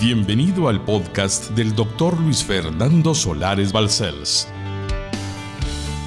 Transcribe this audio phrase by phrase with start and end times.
[0.00, 4.48] Bienvenido al podcast del doctor Luis Fernando Solares Balcells.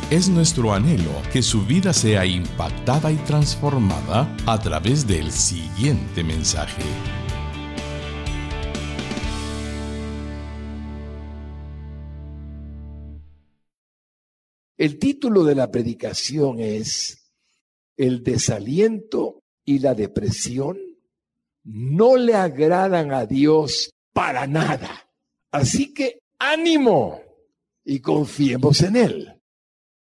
[0.10, 6.82] Es nuestro anhelo que su vida sea impactada y transformada a través del siguiente mensaje.
[14.76, 17.32] El título de la predicación es
[17.96, 20.93] El desaliento y la depresión
[21.64, 25.10] no le agradan a Dios para nada.
[25.52, 27.22] Así que ánimo
[27.86, 29.42] y confiemos en Él.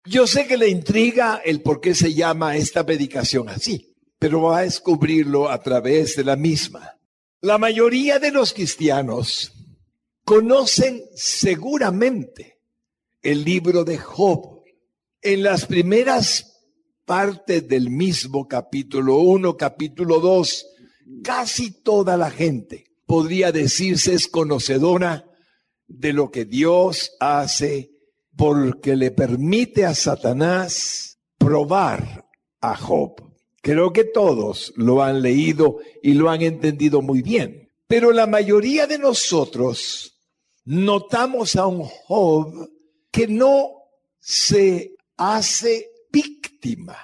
[0.04, 4.58] Yo sé que le intriga el por qué se llama esta predicación así, pero va
[4.58, 6.98] a descubrirlo a través de la misma.
[7.42, 9.52] La mayoría de los cristianos
[10.24, 12.60] conocen seguramente
[13.22, 14.62] el libro de Job.
[15.22, 16.66] En las primeras
[17.04, 20.66] partes del mismo capítulo 1, capítulo 2,
[21.22, 25.26] casi toda la gente podría decirse es conocedora
[25.88, 27.90] de lo que Dios hace
[28.36, 32.28] porque le permite a Satanás probar
[32.60, 33.20] a Job.
[33.60, 37.68] Creo que todos lo han leído y lo han entendido muy bien.
[37.88, 40.16] Pero la mayoría de nosotros
[40.64, 42.70] notamos a un Job
[43.10, 43.72] que no
[44.20, 46.96] se hace víctima,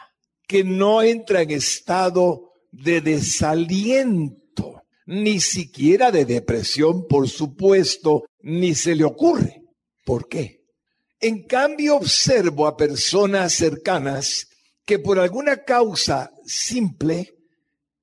[0.46, 2.45] que no entra en estado
[2.82, 9.62] de desaliento, ni siquiera de depresión, por supuesto, ni se le ocurre.
[10.04, 10.62] ¿Por qué?
[11.20, 14.48] En cambio, observo a personas cercanas
[14.84, 17.34] que por alguna causa simple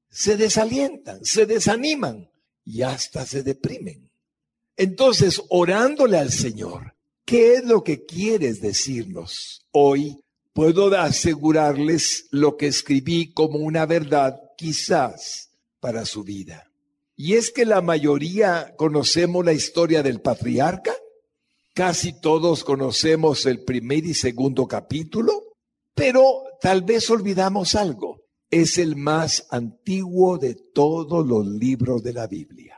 [0.09, 2.29] se desalientan, se desaniman
[2.65, 4.09] y hasta se deprimen.
[4.75, 10.17] Entonces, orándole al Señor, ¿qué es lo que quieres decirnos hoy?
[10.53, 15.49] Puedo asegurarles lo que escribí como una verdad quizás
[15.81, 16.71] para su vida.
[17.17, 20.93] Y es que la mayoría conocemos la historia del patriarca,
[21.73, 25.33] casi todos conocemos el primer y segundo capítulo,
[25.93, 28.21] pero tal vez olvidamos algo.
[28.49, 32.77] Es el más antiguo de todos los libros de la Biblia.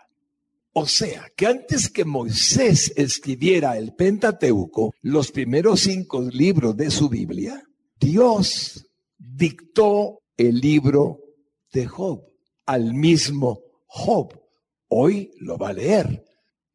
[0.73, 7.09] O sea, que antes que Moisés escribiera el Pentateuco, los primeros cinco libros de su
[7.09, 7.63] Biblia,
[7.99, 8.87] Dios
[9.19, 11.24] dictó el libro
[11.75, 12.23] de Job,
[12.65, 14.33] al mismo Job.
[14.87, 16.25] Hoy lo va a leer.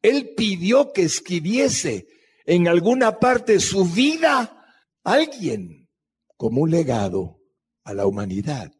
[0.01, 2.07] Él pidió que escribiese
[2.45, 4.65] en alguna parte su vida
[5.03, 5.89] alguien
[6.37, 7.39] como un legado
[7.83, 8.71] a la humanidad.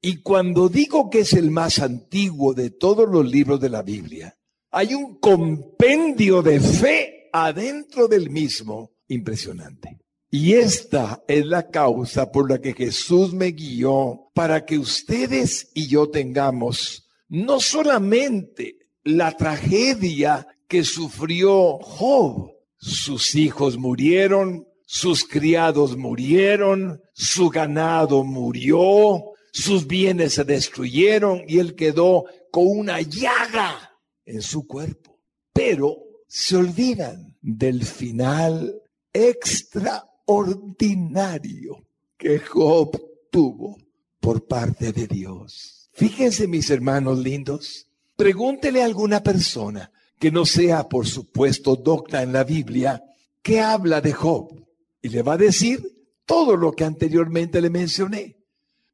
[0.00, 4.36] Y cuando digo que es el más antiguo de todos los libros de la Biblia,
[4.70, 9.98] hay un compendio de fe adentro del mismo impresionante.
[10.30, 15.88] Y esta es la causa por la que Jesús me guió para que ustedes y
[15.88, 27.02] yo tengamos no solamente la tragedia que sufrió Job, sus hijos murieron, sus criados murieron,
[27.12, 34.68] su ganado murió, sus bienes se destruyeron y él quedó con una llaga en su
[34.68, 35.18] cuerpo.
[35.52, 35.96] Pero
[36.28, 38.82] se olvidan del final
[39.12, 42.96] extra ordinario que Job
[43.32, 43.87] tuvo
[44.20, 45.90] por parte de Dios.
[45.92, 47.86] Fíjense mis hermanos lindos,
[48.16, 53.02] pregúntele a alguna persona que no sea, por supuesto, docta en la Biblia,
[53.42, 54.52] que habla de Job
[55.00, 55.82] y le va a decir
[56.26, 58.36] todo lo que anteriormente le mencioné,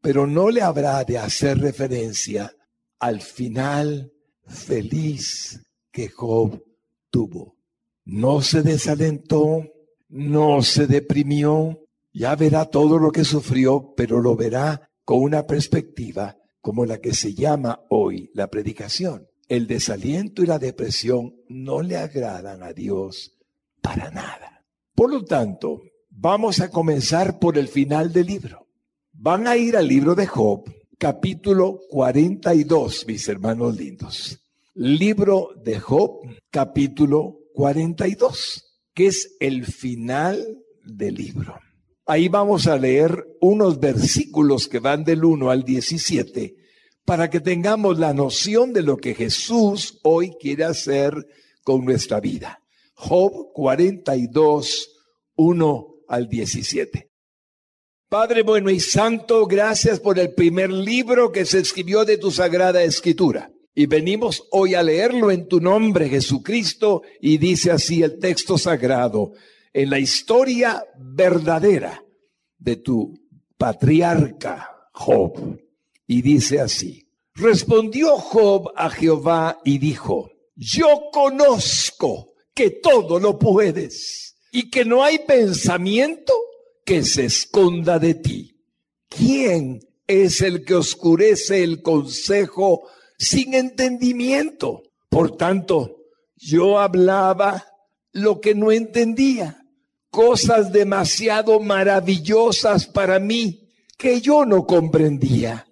[0.01, 2.55] pero no le habrá de hacer referencia
[2.99, 4.13] al final
[4.47, 6.63] feliz que Job
[7.11, 7.57] tuvo.
[8.05, 9.65] No se desalentó,
[10.09, 11.81] no se deprimió,
[12.13, 17.15] ya verá todo lo que sufrió, pero lo verá con una perspectiva como la que
[17.15, 19.27] se llama hoy la predicación.
[19.49, 23.37] El desaliento y la depresión no le agradan a Dios
[23.83, 24.65] para nada.
[24.95, 28.69] Por lo tanto, vamos a comenzar por el final del libro.
[29.13, 30.65] Van a ir al libro de Job,
[30.99, 34.41] capítulo 42, mis hermanos lindos.
[34.75, 36.21] Libro de Job,
[36.51, 38.65] capítulo 42
[38.95, 41.59] que es el final del libro.
[42.07, 46.55] Ahí vamos a leer unos versículos que van del 1 al 17
[47.05, 51.15] para que tengamos la noción de lo que Jesús hoy quiere hacer
[51.63, 52.63] con nuestra vida.
[52.95, 54.91] Job 42,
[55.37, 57.11] 1 al 17.
[58.09, 62.83] Padre bueno y santo, gracias por el primer libro que se escribió de tu sagrada
[62.83, 63.51] escritura.
[63.75, 69.33] Y venimos hoy a leerlo en tu nombre, Jesucristo, y dice así el texto sagrado,
[69.75, 72.03] en la historia verdadera
[72.57, 73.13] de tu
[73.59, 75.59] patriarca Job.
[76.07, 84.37] Y dice así, respondió Job a Jehová y dijo, yo conozco que todo lo puedes
[84.53, 86.33] y que no hay pensamiento
[86.85, 88.61] que se esconda de ti.
[89.09, 92.89] ¿Quién es el que oscurece el consejo
[93.19, 94.83] sin entendimiento?
[95.09, 95.97] Por tanto,
[96.37, 97.67] yo hablaba
[98.13, 99.64] lo que no entendía,
[100.15, 103.69] cosas demasiado maravillosas para mí
[103.99, 105.67] que yo no comprendía.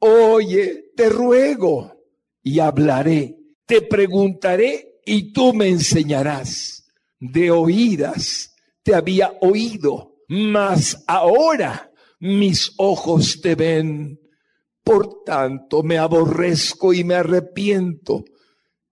[0.00, 2.02] Oye, te ruego
[2.42, 6.90] y hablaré, te preguntaré y tú me enseñarás.
[7.20, 14.18] De oídas te había oído, mas ahora mis ojos te ven.
[14.82, 18.24] Por tanto me aborrezco y me arrepiento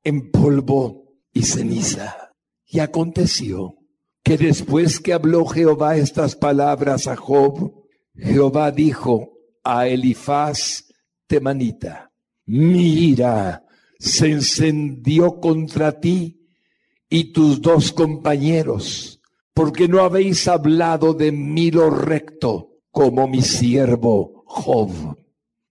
[0.04, 2.32] en polvo y ceniza.
[2.66, 3.81] Y aconteció
[4.22, 7.72] que después que habló Jehová estas palabras a Job,
[8.14, 9.32] Jehová dijo
[9.64, 10.84] a Elifaz
[11.26, 12.12] temanita,
[12.46, 13.64] mira,
[13.98, 16.48] se encendió contra ti
[17.08, 19.20] y tus dos compañeros,
[19.54, 24.90] porque no habéis hablado de mí lo recto como mi siervo Job.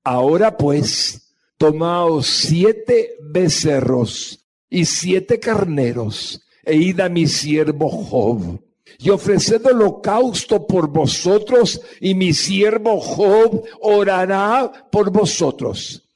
[0.04, 8.62] Ahora pues, tomaos siete becerros y siete carneros e id mi siervo Job
[9.00, 16.08] y ofreced holocausto por vosotros y mi siervo Job orará por vosotros,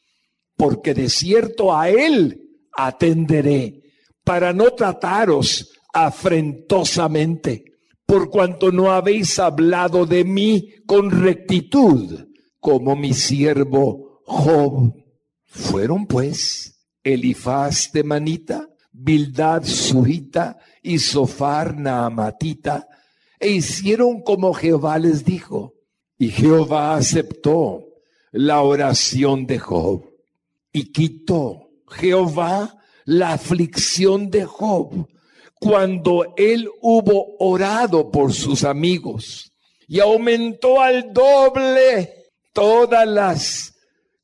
[0.55, 2.41] porque de cierto a él
[2.73, 3.81] atenderé
[4.23, 7.63] para no trataros afrentosamente,
[8.05, 12.27] por cuanto no habéis hablado de mí con rectitud,
[12.59, 14.93] como mi siervo Job.
[15.45, 22.87] Fueron pues Elifaz de Manita, Bildad Suhita y Sofar Naamatita,
[23.39, 25.73] e hicieron como Jehová les dijo.
[26.17, 27.83] Y Jehová aceptó
[28.31, 30.05] la oración de Job
[30.71, 35.07] y quitó Jehová la aflicción de Job
[35.59, 39.51] cuando él hubo orado por sus amigos
[39.87, 43.73] y aumentó al doble todas las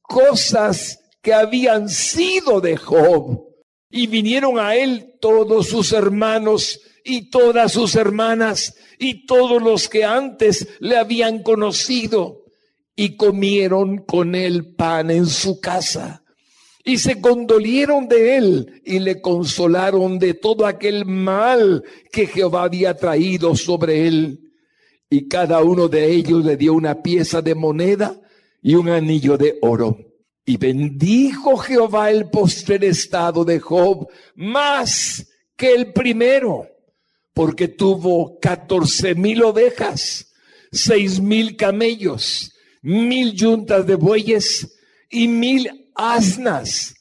[0.02, 3.51] cosas que habían sido de Job
[3.92, 10.06] y vinieron a él todos sus hermanos y todas sus hermanas y todos los que
[10.06, 12.46] antes le habían conocido
[12.96, 16.22] y comieron con él pan en su casa
[16.84, 22.96] y se condolieron de él y le consolaron de todo aquel mal que Jehová había
[22.96, 24.52] traído sobre él.
[25.10, 28.20] Y cada uno de ellos le dio una pieza de moneda
[28.62, 30.11] y un anillo de oro.
[30.52, 35.26] Y bendijo Jehová el postrer estado de Job más
[35.56, 36.68] que el primero,
[37.34, 40.34] porque tuvo catorce mil ovejas,
[40.70, 42.52] seis mil camellos,
[42.82, 44.78] mil yuntas de bueyes
[45.10, 46.96] y mil asnas,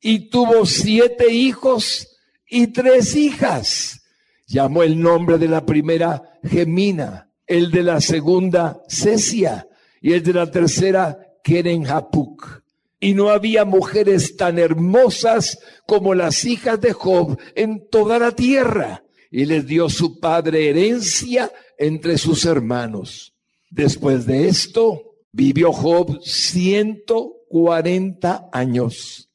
[0.00, 2.08] y tuvo siete hijos
[2.48, 4.00] y tres hijas.
[4.46, 9.68] Llamó el nombre de la primera Gemina, el de la segunda Cesia
[10.00, 12.63] y el de la tercera Kerenhapuk
[13.04, 19.04] y no había mujeres tan hermosas como las hijas de Job en toda la tierra.
[19.30, 23.34] Y les dio su padre herencia entre sus hermanos.
[23.68, 25.02] Después de esto,
[25.32, 29.28] vivió Job 140 años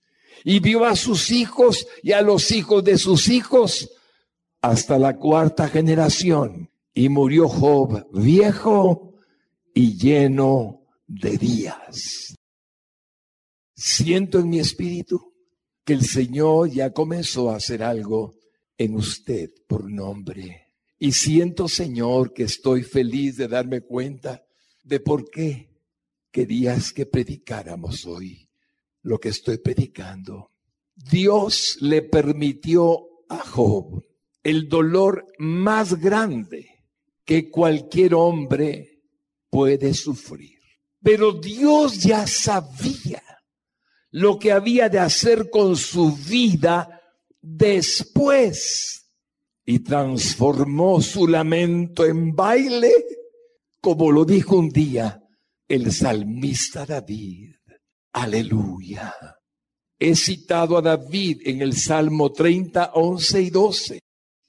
[0.44, 3.92] y vio a sus hijos y a los hijos de sus hijos
[4.64, 6.71] hasta la cuarta generación.
[6.95, 9.14] Y murió Job viejo
[9.76, 12.29] y lleno de días.
[13.81, 15.33] Siento en mi espíritu
[15.86, 18.36] que el Señor ya comenzó a hacer algo
[18.78, 20.68] en usted por nombre.
[20.98, 24.44] Y siento, Señor, que estoy feliz de darme cuenta
[24.83, 25.69] de por qué
[26.30, 28.50] querías que predicáramos hoy
[29.04, 30.52] lo que estoy predicando.
[30.94, 34.04] Dios le permitió a Job
[34.44, 36.83] el dolor más grande
[37.24, 39.04] que cualquier hombre
[39.50, 40.59] puede sufrir.
[41.02, 43.24] Pero Dios ya sabía
[44.11, 47.01] lo que había de hacer con su vida
[47.42, 49.06] después
[49.66, 52.92] y transformó su lamento en baile,
[53.81, 55.21] como lo dijo un día
[55.68, 57.54] el salmista David.
[58.13, 59.13] Aleluya.
[59.99, 63.99] He citado a David en el Salmo 30, 11 y 12.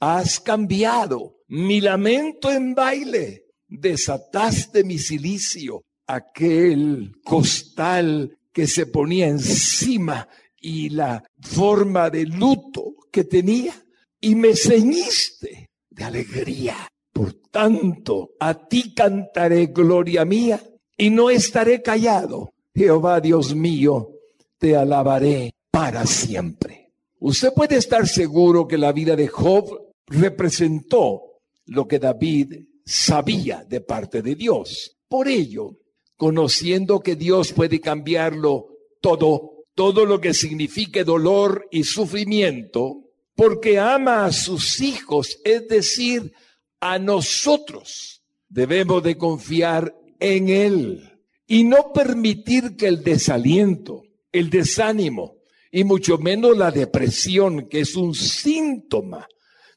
[0.01, 10.29] Has cambiado mi lamento en baile, desataste mi silicio, aquel costal que se ponía encima
[10.61, 13.75] y la forma de luto que tenía
[14.21, 16.77] y me ceñiste de alegría.
[17.13, 20.63] Por tanto, a ti cantaré gloria mía
[20.97, 22.53] y no estaré callado.
[22.75, 24.11] Jehová Dios mío,
[24.59, 26.93] te alabaré para siempre.
[27.19, 32.55] Usted puede estar seguro que la vida de Job representó lo que David
[32.85, 34.97] sabía de parte de Dios.
[35.09, 35.80] Por ello,
[36.21, 44.27] conociendo que Dios puede cambiarlo todo, todo lo que signifique dolor y sufrimiento, porque ama
[44.27, 46.35] a sus hijos, es decir,
[46.79, 55.39] a nosotros, debemos de confiar en Él y no permitir que el desaliento, el desánimo
[55.73, 59.27] y mucho menos la depresión, que es un síntoma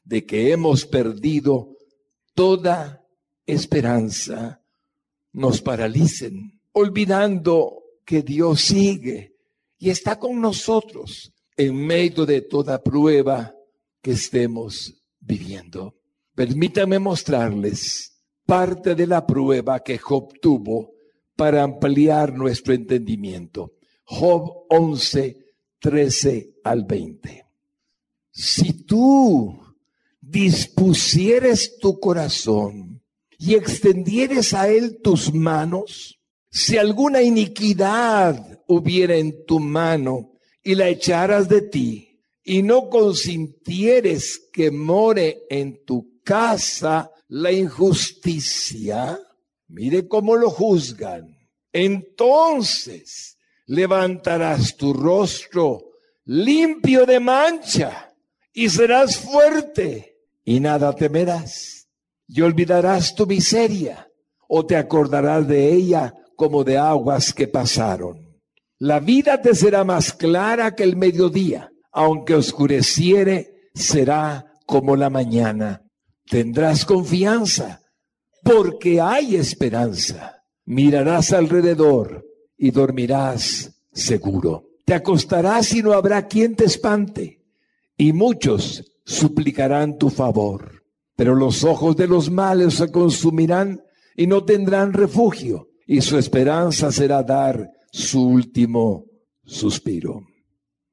[0.04, 1.78] de que hemos perdido
[2.34, 3.02] toda
[3.46, 4.60] esperanza,
[5.34, 9.36] nos paralicen, olvidando que Dios sigue
[9.78, 13.54] y está con nosotros en medio de toda prueba
[14.00, 15.96] que estemos viviendo.
[16.34, 20.92] Permítame mostrarles parte de la prueba que Job tuvo
[21.36, 23.74] para ampliar nuestro entendimiento.
[24.04, 25.36] Job 11,
[25.80, 27.46] 13 al 20.
[28.30, 29.60] Si tú
[30.20, 32.93] dispusieres tu corazón
[33.38, 36.18] y extendieres a él tus manos,
[36.50, 44.38] si alguna iniquidad hubiera en tu mano y la echaras de ti, y no consintieres
[44.52, 49.18] que more en tu casa la injusticia,
[49.68, 51.36] mire cómo lo juzgan.
[51.72, 55.94] Entonces levantarás tu rostro
[56.26, 58.14] limpio de mancha
[58.52, 61.83] y serás fuerte y nada temerás.
[62.26, 64.08] Y olvidarás tu miseria
[64.48, 68.24] o te acordarás de ella como de aguas que pasaron.
[68.78, 75.82] La vida te será más clara que el mediodía, aunque oscureciere, será como la mañana.
[76.26, 77.80] Tendrás confianza,
[78.42, 80.42] porque hay esperanza.
[80.66, 82.24] Mirarás alrededor
[82.56, 84.68] y dormirás seguro.
[84.84, 87.42] Te acostarás y no habrá quien te espante,
[87.96, 90.83] y muchos suplicarán tu favor.
[91.16, 93.82] Pero los ojos de los males se consumirán
[94.16, 99.06] y no tendrán refugio, y su esperanza será dar su último
[99.44, 100.26] suspiro.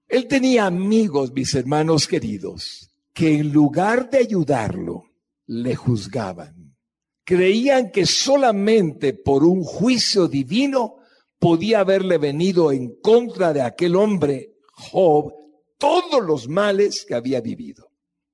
[0.08, 5.04] Él tenía amigos, mis hermanos queridos, que en lugar de ayudarlo,
[5.48, 6.76] le juzgaban.
[7.24, 10.98] Creían que solamente por un juicio divino
[11.40, 15.34] podía haberle venido en contra de aquel hombre, Job,
[15.78, 17.92] todos los males que había vivido.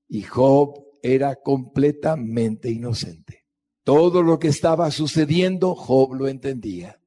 [0.09, 3.45] Y Job era completamente inocente.
[3.83, 6.99] Todo lo que estaba sucediendo, Job lo entendía.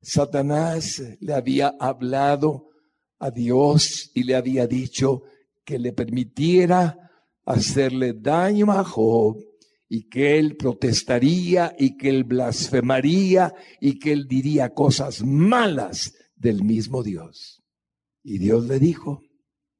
[0.00, 2.70] Satanás le había hablado
[3.18, 5.22] a Dios y le había dicho
[5.64, 7.10] que le permitiera
[7.44, 9.38] hacerle daño a Job
[9.88, 16.62] y que él protestaría y que él blasfemaría y que él diría cosas malas del
[16.62, 17.62] mismo Dios.
[18.22, 19.22] Y Dios le dijo,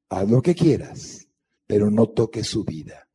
[0.08, 1.28] haz lo que quieras,
[1.66, 3.09] pero no toques su vida.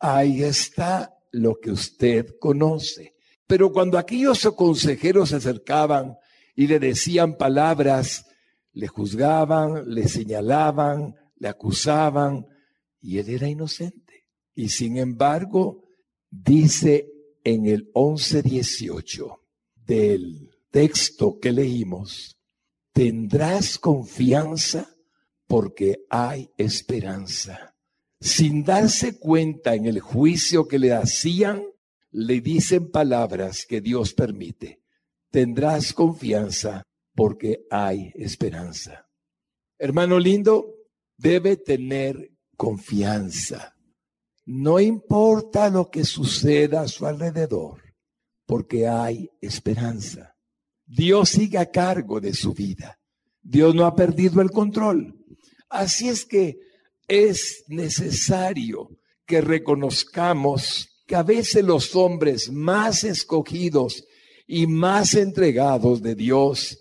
[0.00, 3.14] Ahí está lo que usted conoce.
[3.46, 6.16] Pero cuando aquellos consejeros se acercaban
[6.56, 8.26] y le decían palabras,
[8.72, 12.46] le juzgaban, le señalaban, le acusaban,
[13.00, 14.26] y él era inocente.
[14.54, 15.84] Y sin embargo,
[16.30, 17.08] dice
[17.44, 19.38] en el 11.18
[19.74, 22.38] del texto que leímos,
[22.92, 24.88] tendrás confianza
[25.46, 27.69] porque hay esperanza.
[28.20, 31.62] Sin darse cuenta en el juicio que le hacían,
[32.10, 34.82] le dicen palabras que Dios permite.
[35.30, 36.82] Tendrás confianza
[37.14, 39.08] porque hay esperanza.
[39.78, 40.74] Hermano lindo,
[41.16, 43.74] debe tener confianza.
[44.44, 47.94] No importa lo que suceda a su alrededor,
[48.44, 50.36] porque hay esperanza.
[50.84, 52.98] Dios sigue a cargo de su vida.
[53.40, 55.16] Dios no ha perdido el control.
[55.68, 56.58] Así es que
[57.10, 58.88] es necesario
[59.26, 64.04] que reconozcamos que a veces los hombres más escogidos
[64.46, 66.78] y más entregados de Dios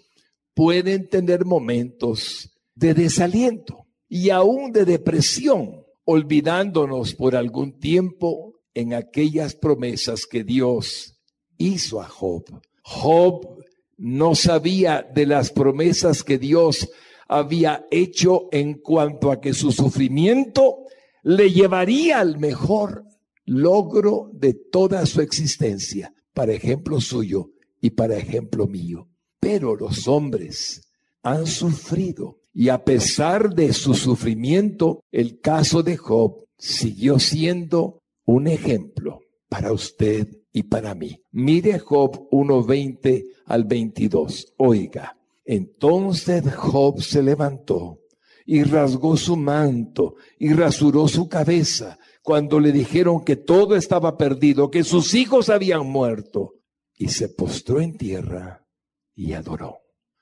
[0.53, 9.55] pueden tener momentos de desaliento y aún de depresión olvidándonos por algún tiempo en aquellas
[9.55, 11.19] promesas que Dios
[11.57, 12.43] hizo a Job.
[12.83, 13.63] Job
[13.98, 16.88] no sabía de las promesas que Dios
[17.29, 20.79] había hecho en cuanto a que su sufrimiento
[21.24, 23.05] le llevaría al mejor
[23.45, 29.07] logro de toda su existencia, para ejemplo suyo y para ejemplo mío.
[29.39, 30.89] Pero los hombres
[31.24, 38.48] han sufrido y a pesar de su sufrimiento, el caso de Job siguió siendo un
[38.48, 41.21] ejemplo para usted y para mí.
[41.31, 44.53] Mire Job 1.20 al 22.
[44.57, 45.18] Oiga,
[45.51, 48.01] entonces Job se levantó
[48.46, 54.70] y rasgó su manto y rasuró su cabeza cuando le dijeron que todo estaba perdido,
[54.70, 56.53] que sus hijos habían muerto.
[56.96, 58.63] Y se postró en tierra
[59.15, 59.79] y adoró.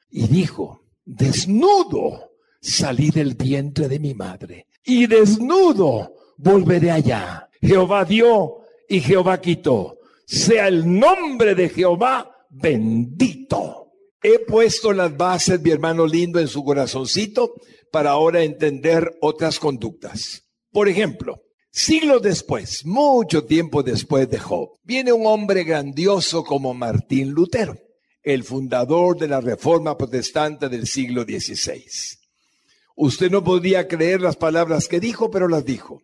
[0.09, 2.31] Y dijo, desnudo
[2.61, 7.49] salí del vientre de mi madre y desnudo volveré allá.
[7.59, 9.97] Jehová dio y Jehová quitó.
[10.25, 13.86] Sea el nombre de Jehová bendito.
[14.29, 17.53] He puesto las bases, mi hermano lindo, en su corazoncito
[17.93, 20.43] para ahora entender otras conductas.
[20.69, 27.31] Por ejemplo, siglos después, mucho tiempo después de Job, viene un hombre grandioso como Martín
[27.31, 27.77] Lutero,
[28.21, 31.85] el fundador de la Reforma Protestante del siglo XVI.
[32.97, 36.01] Usted no podía creer las palabras que dijo, pero las dijo.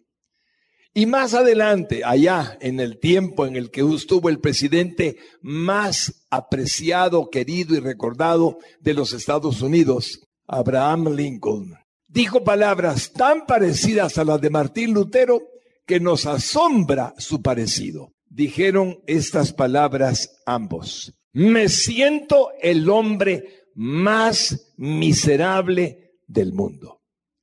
[0.94, 7.30] Y más adelante, allá en el tiempo en el que estuvo el presidente más apreciado,
[7.30, 11.76] querido y recordado de los Estados Unidos, Abraham Lincoln,
[12.08, 15.42] dijo palabras tan parecidas a las de Martín Lutero
[15.86, 18.14] que nos asombra su parecido.
[18.30, 21.14] Dijeron estas palabras ambos.
[21.34, 27.02] Me siento el hombre más miserable del mundo.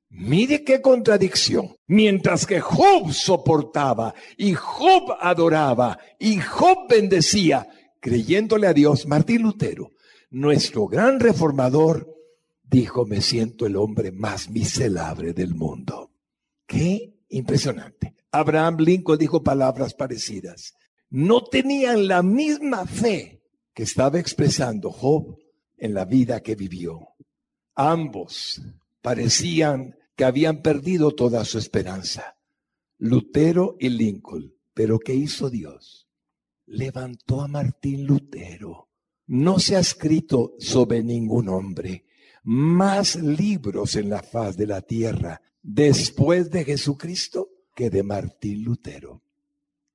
[0.09, 1.77] Mire qué contradicción.
[1.87, 7.69] Mientras que Job soportaba y Job adoraba y Job bendecía,
[8.01, 9.93] creyéndole a Dios, Martín Lutero,
[10.31, 12.13] nuestro gran reformador,
[12.63, 16.11] dijo, me siento el hombre más miserable del mundo.
[16.67, 18.15] Qué impresionante.
[18.33, 20.75] Abraham Lincoln dijo palabras parecidas.
[21.11, 23.43] No tenían la misma fe
[23.75, 25.37] que estaba expresando Job
[25.77, 27.09] en la vida que vivió.
[27.75, 28.63] Ambos
[29.03, 32.37] parecían que habían perdido toda su esperanza.
[32.99, 34.55] Lutero y Lincoln.
[34.75, 36.00] Pero ¿qué hizo Dios?
[36.71, 38.89] Levantó a Martín Lutero.
[39.27, 42.05] No se ha escrito sobre ningún hombre
[42.45, 49.21] más libros en la faz de la tierra después de Jesucristo que de Martín Lutero.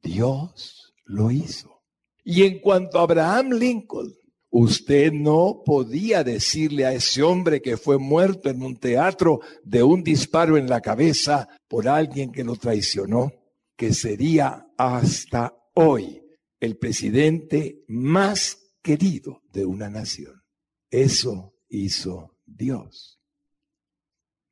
[0.03, 1.82] Dios lo hizo.
[2.26, 4.13] Y en cuanto a Abraham Lincoln,
[4.58, 10.02] Usted no podía decirle a ese hombre que fue muerto en un teatro de un
[10.02, 13.34] disparo en la cabeza por alguien que lo traicionó,
[13.76, 16.24] que sería hasta hoy
[16.60, 20.44] el presidente más querido de una nación.
[20.89, 23.20] Eso hizo Dios.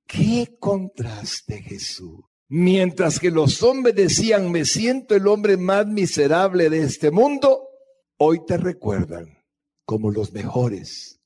[0.08, 2.20] Qué contraste Jesús.
[2.50, 7.68] Mientras que los hombres decían, me siento el hombre más miserable de este mundo,
[8.18, 9.44] hoy te recuerdan
[9.86, 11.20] como los mejores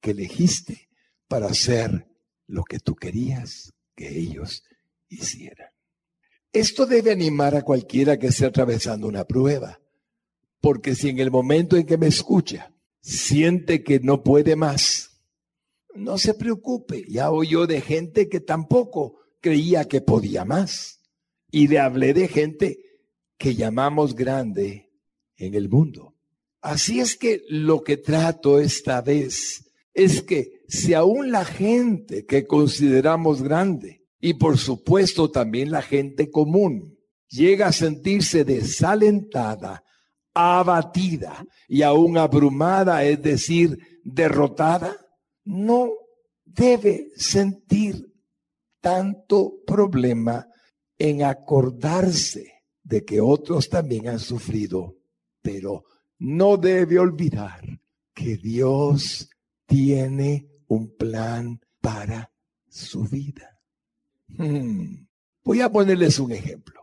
[0.00, 0.88] que elegiste
[1.26, 2.06] para hacer
[2.46, 4.62] lo que tú querías que ellos
[5.08, 5.70] hicieran.
[6.52, 9.80] Esto debe animar a cualquiera que esté atravesando una prueba,
[10.62, 15.20] porque si en el momento en que me escucha siente que no puede más,
[15.94, 21.00] no se preocupe, ya oyó de gente que tampoco creía que podía más.
[21.50, 22.78] Y le hablé de gente
[23.36, 24.90] que llamamos grande
[25.36, 26.14] en el mundo.
[26.60, 32.46] Así es que lo que trato esta vez es que si aún la gente que
[32.46, 36.96] consideramos grande, y por supuesto también la gente común,
[37.28, 39.81] llega a sentirse desalentada,
[40.34, 44.96] abatida y aún abrumada, es decir, derrotada,
[45.44, 45.90] no
[46.44, 48.12] debe sentir
[48.80, 50.48] tanto problema
[50.98, 54.96] en acordarse de que otros también han sufrido,
[55.40, 55.84] pero
[56.18, 57.80] no debe olvidar
[58.14, 59.28] que Dios
[59.66, 62.30] tiene un plan para
[62.68, 63.58] su vida.
[64.28, 65.06] Hmm.
[65.44, 66.81] Voy a ponerles un ejemplo.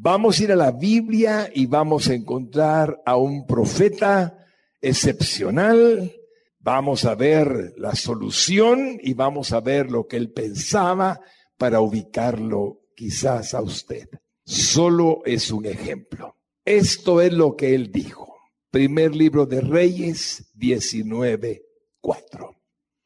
[0.00, 4.46] Vamos a ir a la Biblia y vamos a encontrar a un profeta
[4.80, 6.12] excepcional.
[6.60, 11.20] Vamos a ver la solución y vamos a ver lo que él pensaba
[11.56, 14.08] para ubicarlo quizás a usted.
[14.44, 16.36] Solo es un ejemplo.
[16.64, 18.36] Esto es lo que él dijo.
[18.70, 22.54] Primer libro de Reyes 19:4.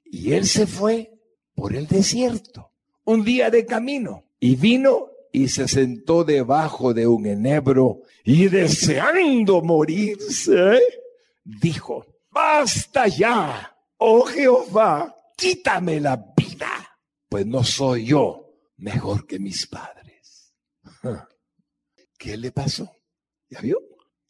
[0.05, 1.11] Y él se fue
[1.55, 2.73] por el desierto,
[3.05, 9.63] un día de camino, y vino y se sentó debajo de un enebro y deseando
[9.63, 10.79] morirse,
[11.43, 16.99] dijo, basta ya, oh Jehová, quítame la vida,
[17.31, 18.43] pues no soy yo
[18.77, 20.55] mejor que mis padres.
[22.19, 22.91] ¿Qué le pasó?
[23.49, 23.79] ¿Ya vio?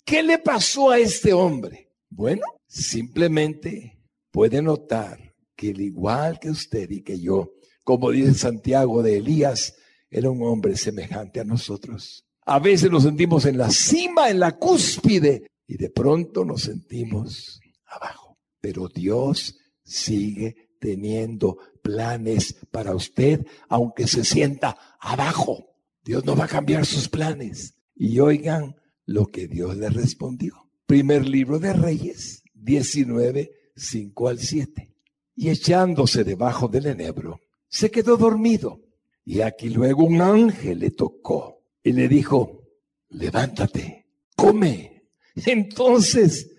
[0.04, 1.90] ¿Qué le pasó a este hombre?
[2.08, 9.02] Bueno, simplemente puede notar que al igual que usted y que yo, como dice Santiago
[9.02, 9.76] de Elías,
[10.12, 12.24] era un hombre semejante a nosotros.
[12.44, 17.60] A veces nos sentimos en la cima, en la cúspide, y de pronto nos sentimos
[17.86, 18.38] abajo.
[18.60, 25.76] Pero Dios sigue teniendo planes para usted, aunque se sienta abajo.
[26.04, 27.74] Dios no va a cambiar sus planes.
[27.94, 30.68] Y oigan lo que Dios le respondió.
[30.84, 34.94] Primer libro de Reyes, 19, 5 al 7.
[35.36, 38.80] Y echándose debajo del enebro, se quedó dormido.
[39.24, 42.62] Y aquí luego un ángel le tocó y le dijo,
[43.10, 44.06] levántate,
[44.36, 45.04] come.
[45.46, 46.50] Entonces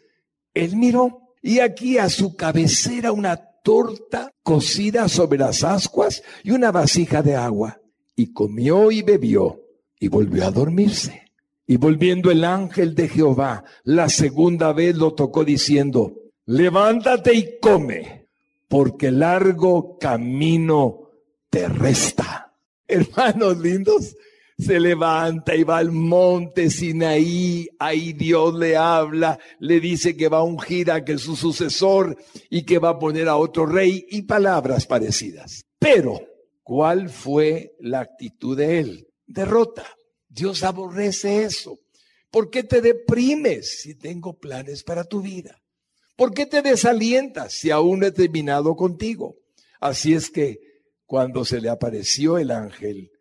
[0.54, 6.72] él miró y aquí a su cabecera una torta cocida sobre las ascuas y una
[6.72, 7.80] vasija de agua.
[8.16, 9.62] Y comió y bebió
[10.00, 11.24] y volvió a dormirse.
[11.66, 16.14] Y volviendo el ángel de Jehová, la segunda vez lo tocó diciendo,
[16.46, 18.28] levántate y come,
[18.68, 21.10] porque largo camino
[21.50, 22.43] te resta.
[22.88, 24.16] Hermanos lindos,
[24.58, 30.40] se levanta y va al monte Sinaí, ahí Dios le habla, le dice que va
[30.40, 32.18] a ungir a que su sucesor
[32.50, 35.64] y que va a poner a otro rey y palabras parecidas.
[35.80, 36.22] Pero,
[36.62, 39.08] ¿cuál fue la actitud de él?
[39.26, 39.86] Derrota.
[40.30, 41.80] Dios aborrece eso.
[42.32, 45.62] ¿Por qué te deprimes si tengo planes para tu vida?
[46.16, 49.36] ¿Por qué te desalientas si aún he terminado contigo?
[49.80, 50.60] Así es que
[51.14, 53.12] cuando se le apareció el ángel,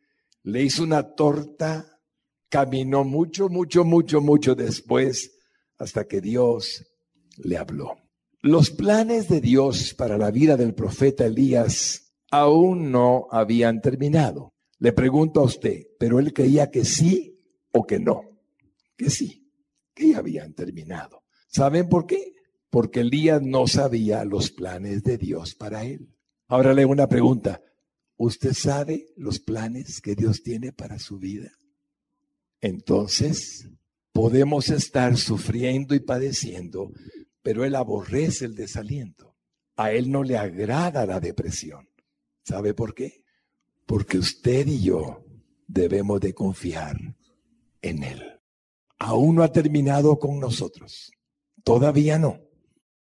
[0.44, 2.00] le hizo una torta,
[2.48, 5.36] caminó mucho, mucho, mucho, mucho después
[5.76, 6.86] hasta que Dios
[7.36, 7.98] le habló.
[8.40, 14.54] Los planes de Dios para la vida del profeta Elías aún no habían terminado.
[14.78, 18.22] Le pregunto a usted, ¿pero él creía que sí o que no?
[18.96, 19.52] Que sí,
[19.92, 21.24] que ya habían terminado.
[21.46, 22.36] ¿Saben por qué?
[22.70, 26.08] Porque Elías no sabía los planes de Dios para él.
[26.48, 27.60] Ahora le hago una pregunta.
[28.24, 31.50] ¿Usted sabe los planes que Dios tiene para su vida?
[32.60, 33.68] Entonces,
[34.12, 36.92] podemos estar sufriendo y padeciendo,
[37.42, 39.34] pero Él aborrece el desaliento.
[39.74, 41.88] A Él no le agrada la depresión.
[42.44, 43.24] ¿Sabe por qué?
[43.86, 45.24] Porque usted y yo
[45.66, 46.96] debemos de confiar
[47.80, 48.22] en Él.
[49.00, 51.10] Aún no ha terminado con nosotros.
[51.64, 52.38] Todavía no.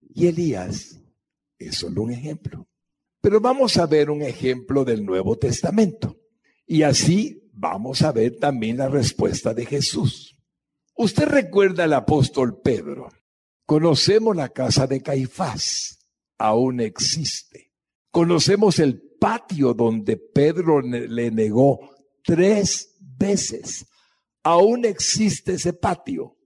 [0.00, 1.00] Y Elías
[1.58, 2.67] es solo un ejemplo.
[3.20, 6.16] Pero vamos a ver un ejemplo del Nuevo Testamento.
[6.66, 10.36] Y así vamos a ver también la respuesta de Jesús.
[10.94, 13.08] Usted recuerda al apóstol Pedro.
[13.64, 15.98] Conocemos la casa de Caifás.
[16.38, 17.72] Aún existe.
[18.10, 23.86] Conocemos el patio donde Pedro le negó tres veces.
[24.42, 26.36] Aún existe ese patio.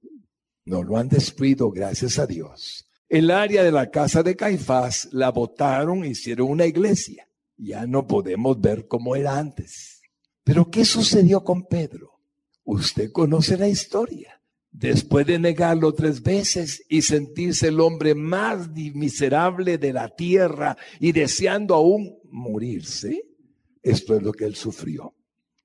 [0.65, 2.87] No lo han destruido, gracias a Dios.
[3.13, 7.29] El área de la casa de Caifás la botaron, hicieron una iglesia.
[7.59, 10.01] Ya no podemos ver cómo era antes.
[10.43, 12.23] Pero ¿qué sucedió con Pedro?
[12.65, 14.41] Usted conoce la historia.
[14.71, 21.13] Después de negarlo tres veces y sentirse el hombre más miserable de la tierra y
[21.13, 23.27] deseando aún morirse,
[23.83, 25.15] esto es lo que él sufrió.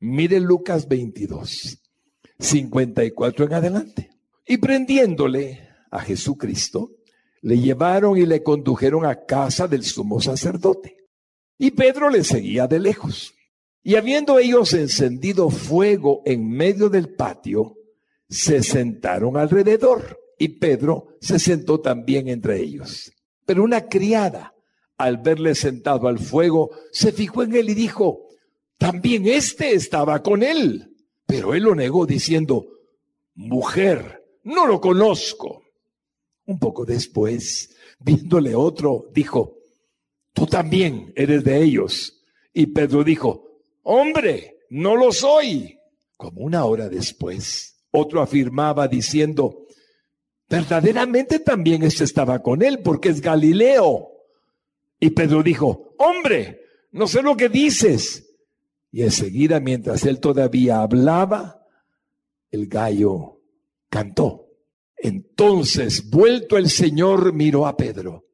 [0.01, 1.81] Mire Lucas 22,
[2.39, 4.09] 54 en adelante.
[4.45, 6.96] Y prendiéndole a Jesucristo,
[7.41, 10.97] le llevaron y le condujeron a casa del sumo sacerdote.
[11.57, 13.33] Y Pedro le seguía de lejos.
[13.83, 17.75] Y habiendo ellos encendido fuego en medio del patio,
[18.29, 23.11] se sentaron alrededor y Pedro se sentó también entre ellos.
[23.45, 24.53] Pero una criada,
[24.97, 28.27] al verle sentado al fuego, se fijó en él y dijo,
[28.77, 30.93] también éste estaba con él.
[31.25, 32.67] Pero él lo negó diciendo,
[33.35, 35.63] mujer, no lo conozco.
[36.47, 39.59] Un poco después, viéndole otro, dijo,
[40.33, 42.23] tú también eres de ellos.
[42.53, 45.77] Y Pedro dijo, hombre, no lo soy.
[46.15, 49.67] Como una hora después, otro afirmaba diciendo,
[50.49, 54.09] verdaderamente también este estaba con él porque es Galileo.
[54.99, 58.27] Y Pedro dijo, hombre, no sé lo que dices.
[58.91, 61.63] Y enseguida, mientras él todavía hablaba,
[62.49, 63.41] el gallo
[63.89, 64.46] cantó.
[64.97, 68.25] Entonces, vuelto el Señor, miró a Pedro.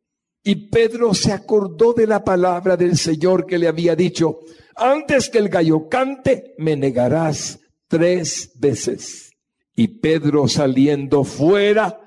[0.44, 4.40] Y Pedro se acordó de la palabra del Señor que le había dicho,
[4.76, 9.32] antes que el gallo cante, me negarás tres veces.
[9.76, 12.00] Y Pedro saliendo fuera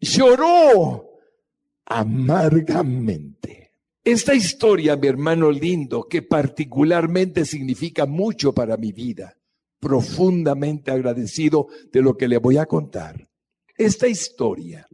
[0.00, 1.10] lloró
[1.86, 3.72] amargamente.
[4.02, 9.36] Esta historia, mi hermano lindo, que particularmente significa mucho para mi vida,
[9.78, 13.29] profundamente agradecido de lo que le voy a contar.
[13.80, 14.86] Esta historia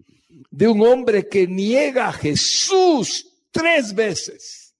[0.48, 4.76] de un hombre que niega a Jesús tres veces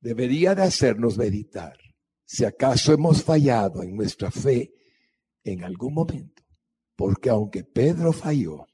[0.00, 1.78] debería de hacernos meditar
[2.24, 4.72] si acaso hemos fallado en nuestra fe
[5.42, 6.42] en algún momento.
[6.96, 8.66] Porque aunque Pedro falló,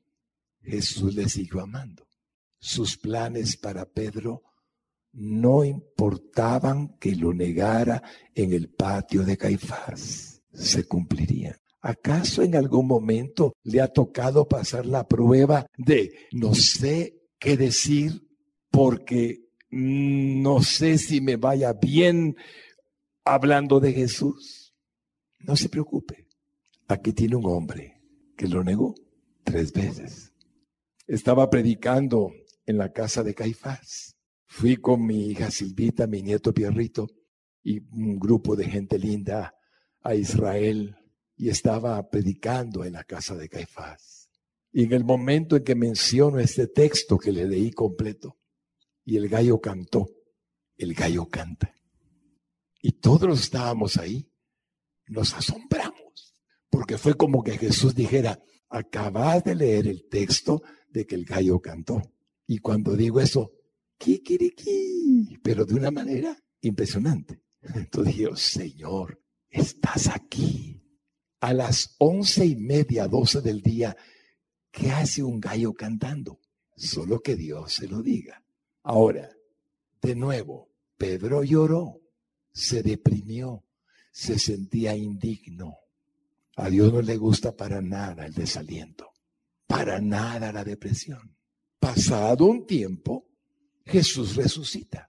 [0.62, 2.06] Jesús le siguió amando.
[2.60, 4.44] Sus planes para Pedro
[5.14, 8.04] no importaban que lo negara
[8.36, 11.56] en el patio de Caifás, se cumplirían.
[11.82, 18.28] ¿Acaso en algún momento le ha tocado pasar la prueba de no sé qué decir
[18.70, 22.36] porque no sé si me vaya bien
[23.24, 24.74] hablando de Jesús?
[25.38, 26.26] No se preocupe.
[26.86, 28.02] Aquí tiene un hombre
[28.36, 28.94] que lo negó
[29.42, 30.34] tres veces.
[31.06, 32.30] Estaba predicando
[32.66, 34.16] en la casa de Caifás.
[34.46, 37.06] Fui con mi hija Silvita, mi nieto Pierrito
[37.62, 39.54] y un grupo de gente linda
[40.02, 40.96] a Israel
[41.40, 44.28] y estaba predicando en la casa de Caifás.
[44.72, 48.38] Y en el momento en que menciono este texto que le leí completo,
[49.06, 50.06] y el gallo cantó,
[50.76, 51.74] el gallo canta.
[52.82, 54.30] Y todos estábamos ahí,
[55.06, 56.36] nos asombramos,
[56.68, 61.58] porque fue como que Jesús dijera, acabas de leer el texto de que el gallo
[61.58, 62.02] cantó.
[62.46, 63.50] Y cuando digo eso,
[63.96, 67.40] kikiriki, pero de una manera impresionante.
[67.62, 70.79] Entonces dije, Señor, estás aquí
[71.40, 73.96] a las once y media, doce del día,
[74.70, 76.40] ¿qué hace un gallo cantando?
[76.76, 78.42] Solo que Dios se lo diga.
[78.82, 79.28] Ahora,
[80.00, 82.00] de nuevo, Pedro lloró,
[82.52, 83.64] se deprimió,
[84.12, 85.78] se sentía indigno.
[86.56, 89.10] A Dios no le gusta para nada el desaliento,
[89.66, 91.36] para nada la depresión.
[91.78, 93.26] Pasado un tiempo,
[93.86, 95.08] Jesús resucita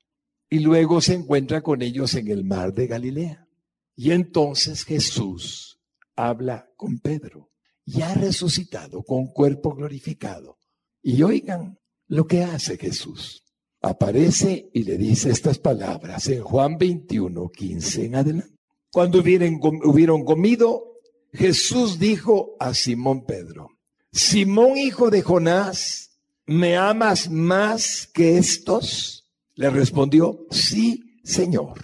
[0.49, 3.47] y luego se encuentra con ellos en el mar de Galilea.
[3.95, 5.80] Y entonces Jesús
[6.27, 7.49] habla con Pedro.
[7.83, 10.59] y ha resucitado con cuerpo glorificado.
[11.01, 13.43] Y oigan lo que hace Jesús.
[13.81, 18.55] Aparece y le dice estas palabras en Juan 21, 15 en adelante.
[18.91, 20.99] Cuando hubieron, comido,
[21.33, 23.69] Jesús dijo a Simón Pedro,
[24.11, 29.31] Simón hijo de Jonás, ¿me amas más que estos?
[29.55, 31.83] Le respondió, sí, Señor,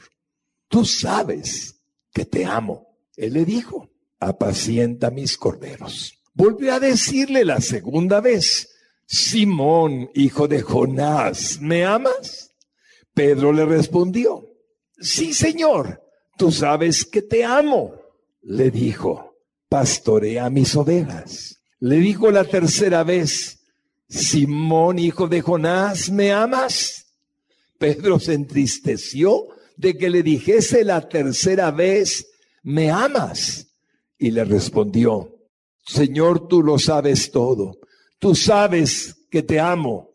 [0.67, 1.82] tú sabes
[2.13, 3.00] que te amo.
[3.15, 6.13] Él le dijo, apacienta mis corderos.
[6.34, 8.69] Volvió a decirle la segunda vez,
[9.06, 12.51] Simón, hijo de Jonás, ¿me amas?
[13.13, 14.47] Pedro le respondió,
[14.99, 16.03] sí, Señor,
[16.38, 17.95] tú sabes que te amo.
[18.41, 19.36] Le dijo,
[19.69, 21.58] pastorea mis ovejas.
[21.80, 23.60] Le dijo la tercera vez,
[24.10, 27.08] Simón, hijo de Jonás, ¿me amas?
[27.77, 32.27] Pedro se entristeció de que le dijese la tercera vez,
[32.63, 33.66] ¿me amas?
[34.17, 35.36] Y le respondió,
[35.86, 37.77] Señor, tú lo sabes todo,
[38.19, 40.12] tú sabes que te amo.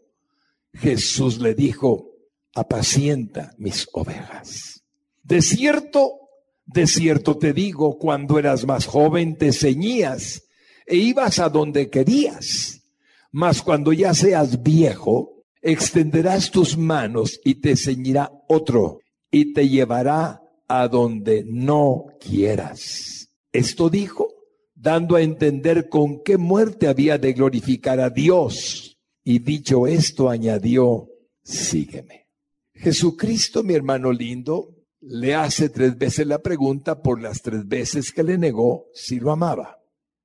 [0.75, 2.13] Jesús le dijo,
[2.55, 4.83] apacienta mis ovejas.
[5.23, 6.21] De cierto,
[6.67, 10.43] de cierto te digo, cuando eras más joven te ceñías
[10.87, 12.83] e ibas a donde querías,
[13.31, 18.99] mas cuando ya seas viejo, extenderás tus manos y te ceñirá otro
[19.31, 23.22] y te llevará a donde no quieras.
[23.53, 24.29] Esto dijo,
[24.75, 28.99] dando a entender con qué muerte había de glorificar a Dios.
[29.23, 31.09] Y dicho esto, añadió,
[31.43, 32.29] sígueme.
[32.75, 38.23] Jesucristo, mi hermano lindo, le hace tres veces la pregunta por las tres veces que
[38.23, 39.79] le negó si lo amaba.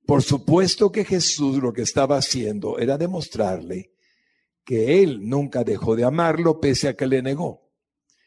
[0.06, 3.92] Por supuesto que Jesús lo que estaba haciendo era demostrarle
[4.64, 7.70] que él nunca dejó de amarlo pese a que le negó.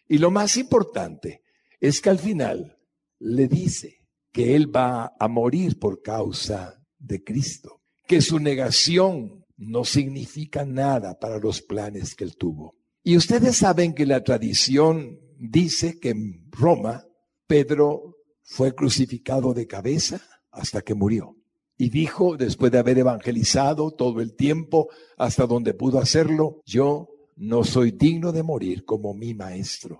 [0.07, 1.43] Y lo más importante
[1.79, 2.77] es que al final
[3.19, 4.00] le dice,
[4.31, 11.19] que Él va a morir por causa de Cristo, que su negación no significa nada
[11.19, 12.75] para los planes que Él tuvo.
[13.03, 17.05] Y ustedes saben que la tradición dice que en Roma
[17.47, 21.35] Pedro fue crucificado de cabeza hasta que murió.
[21.77, 27.63] Y dijo, después de haber evangelizado todo el tiempo hasta donde pudo hacerlo, yo no
[27.63, 29.99] soy digno de morir como mi maestro.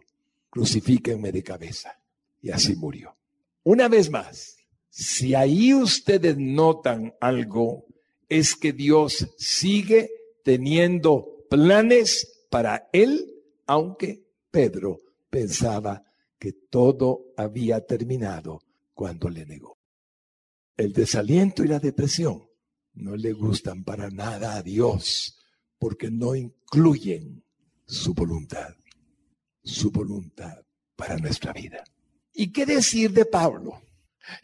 [0.50, 1.98] Crucifíquenme de cabeza.
[2.40, 3.16] Y así murió.
[3.64, 4.58] Una vez más,
[4.90, 7.86] si ahí ustedes notan algo,
[8.28, 10.10] es que Dios sigue
[10.44, 16.04] teniendo planes para él, aunque Pedro pensaba
[16.40, 18.62] que todo había terminado
[18.94, 19.78] cuando le negó.
[20.76, 22.50] El desaliento y la depresión
[22.94, 25.38] no le gustan para nada a Dios
[25.78, 27.44] porque no incluyen
[27.86, 28.76] su voluntad,
[29.64, 30.64] su voluntad
[30.96, 31.84] para nuestra vida.
[32.34, 33.82] ¿Y qué decir de Pablo,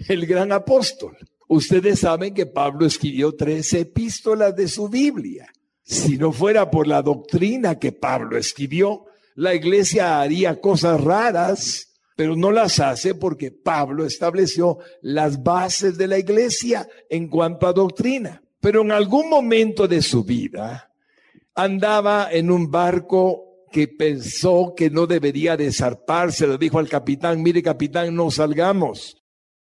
[0.08, 1.18] el gran apóstol?
[1.48, 5.48] Ustedes saben que Pablo escribió tres epístolas de su Biblia.
[5.84, 12.36] Si no fuera por la doctrina que Pablo escribió, la iglesia haría cosas raras, pero
[12.36, 18.42] no las hace porque Pablo estableció las bases de la iglesia en cuanto a doctrina.
[18.60, 20.92] Pero en algún momento de su vida
[21.56, 27.62] andaba en un barco que pensó que no debería desarparse, le dijo al capitán, mire
[27.62, 29.24] capitán, no salgamos.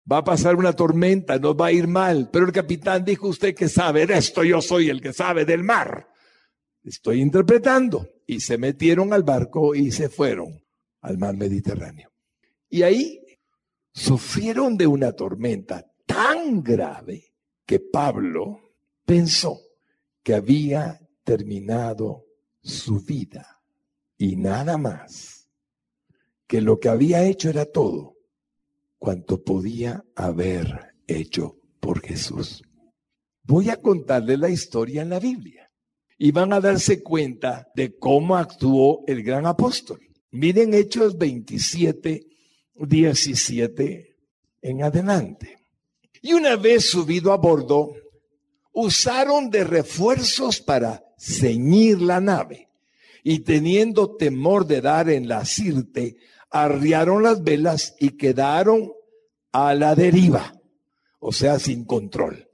[0.09, 2.29] Va a pasar una tormenta, nos va a ir mal.
[2.31, 5.63] Pero el capitán dijo, usted que sabe de esto, yo soy el que sabe del
[5.63, 6.07] mar.
[6.83, 8.07] Estoy interpretando.
[8.25, 10.63] Y se metieron al barco y se fueron
[11.01, 12.11] al mar Mediterráneo.
[12.69, 13.21] Y ahí
[13.93, 17.33] sufrieron de una tormenta tan grave
[17.65, 18.59] que Pablo
[19.05, 19.59] pensó
[20.23, 22.25] que había terminado
[22.61, 23.56] su vida
[24.17, 25.47] y nada más,
[26.47, 28.15] que lo que había hecho era todo
[28.97, 32.63] cuanto podía haber hecho por Jesús.
[33.43, 35.71] Voy a contarle la historia en la Biblia
[36.17, 39.99] y van a darse cuenta de cómo actuó el gran apóstol.
[40.31, 42.27] Miren Hechos 27,
[42.75, 44.15] 17
[44.61, 45.59] en adelante.
[46.21, 47.93] Y una vez subido a bordo,
[48.73, 52.66] usaron de refuerzos para ceñir la nave
[53.29, 56.15] y teniendo temor de dar en la sirte,
[56.49, 58.93] arriaron las velas y quedaron
[59.51, 60.53] a la deriva,
[61.19, 62.49] o sea, sin control.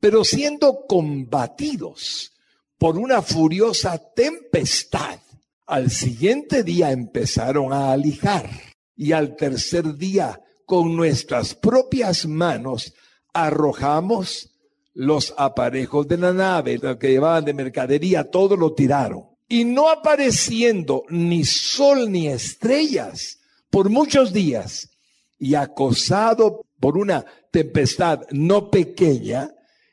[0.00, 2.32] Pero siendo combatidos
[2.76, 5.20] por una furiosa tempestad,
[5.64, 8.50] al siguiente día empezaron a alijar
[8.96, 12.94] y al tercer día con nuestras propias manos
[13.32, 14.50] arrojamos
[14.92, 19.35] los aparejos de la nave, lo que llevaban de mercadería, todo lo tiraron.
[19.48, 23.38] Y no apareciendo ni sol ni estrellas
[23.70, 24.90] por muchos días,
[25.38, 29.50] y acosado por una tempestad no pequeña,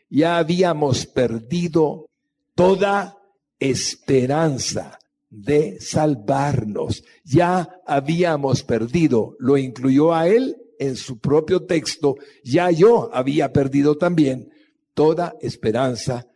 [0.10, 2.10] ya habíamos perdido
[2.56, 3.18] toda
[3.60, 7.04] esperanza de salvarnos.
[7.24, 13.98] Ya habíamos perdido, lo incluyó a él en su propio texto, ya yo había perdido
[13.98, 14.50] también
[14.94, 16.28] toda esperanza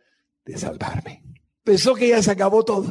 [0.44, 1.22] de salvarme.
[1.62, 2.86] Pensó que ya se acabó todo.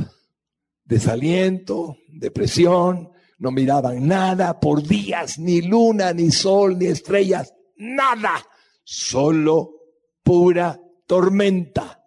[0.88, 8.46] Desaliento, depresión, no miraban nada por días, ni luna, ni sol, ni estrellas, nada,
[8.84, 9.72] solo
[10.24, 12.02] pura tormenta.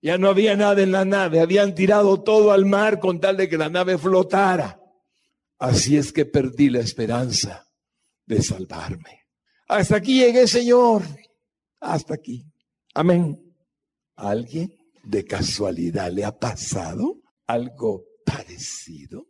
[0.00, 3.48] Ya no había nada en la nave, habían tirado todo al mar con tal de
[3.48, 4.80] que la nave flotara.
[5.58, 7.66] Así es que perdí la esperanza
[8.26, 9.22] de salvarme.
[9.66, 11.02] Hasta aquí llegué, Señor.
[11.80, 12.46] Hasta aquí.
[12.94, 13.40] Amén.
[14.14, 14.72] ¿Alguien
[15.02, 19.26] de casualidad le ha pasado algo parecido?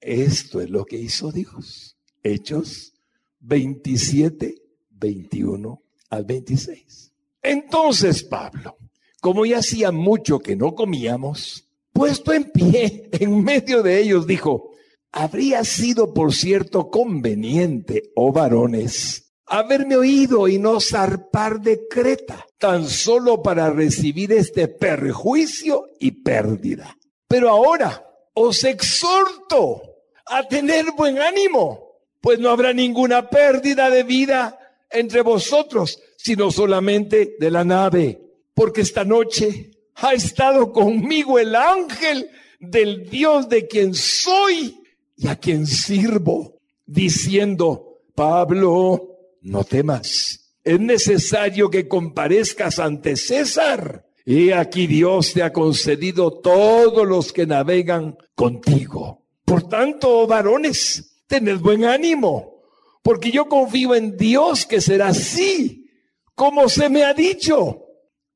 [0.00, 1.96] Esto es lo que hizo Dios.
[2.22, 2.92] Hechos
[3.40, 4.54] 27,
[4.90, 7.12] 21 al 26.
[7.42, 8.76] Entonces Pablo,
[9.20, 14.70] como ya hacía mucho que no comíamos, puesto en pie en medio de ellos, dijo,
[15.12, 22.88] habría sido por cierto conveniente, oh varones, haberme oído y no zarpar de Creta, tan
[22.88, 26.96] solo para recibir este perjuicio y pérdida.
[27.30, 29.80] Pero ahora os exhorto
[30.26, 34.58] a tener buen ánimo, pues no habrá ninguna pérdida de vida
[34.90, 38.20] entre vosotros, sino solamente de la nave,
[38.52, 44.82] porque esta noche ha estado conmigo el ángel del Dios de quien soy
[45.16, 54.09] y a quien sirvo, diciendo, Pablo, no temas, es necesario que comparezcas ante César.
[54.30, 59.26] Y aquí Dios te ha concedido todos los que navegan contigo.
[59.44, 62.62] Por tanto, varones, tened buen ánimo,
[63.02, 65.90] porque yo confío en Dios que será así,
[66.36, 67.86] como se me ha dicho.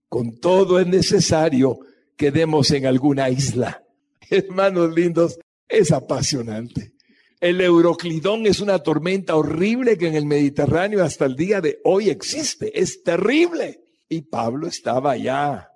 [0.09, 1.79] Con todo es necesario
[2.17, 3.85] que demos en alguna isla.
[4.31, 6.95] Hermanos lindos, es apasionante.
[7.39, 12.11] El Euroclidón es una tormenta horrible que en el Mediterráneo hasta el día de hoy
[12.11, 12.81] existe.
[12.81, 13.85] Es terrible.
[14.09, 15.71] Y Pablo estaba allá.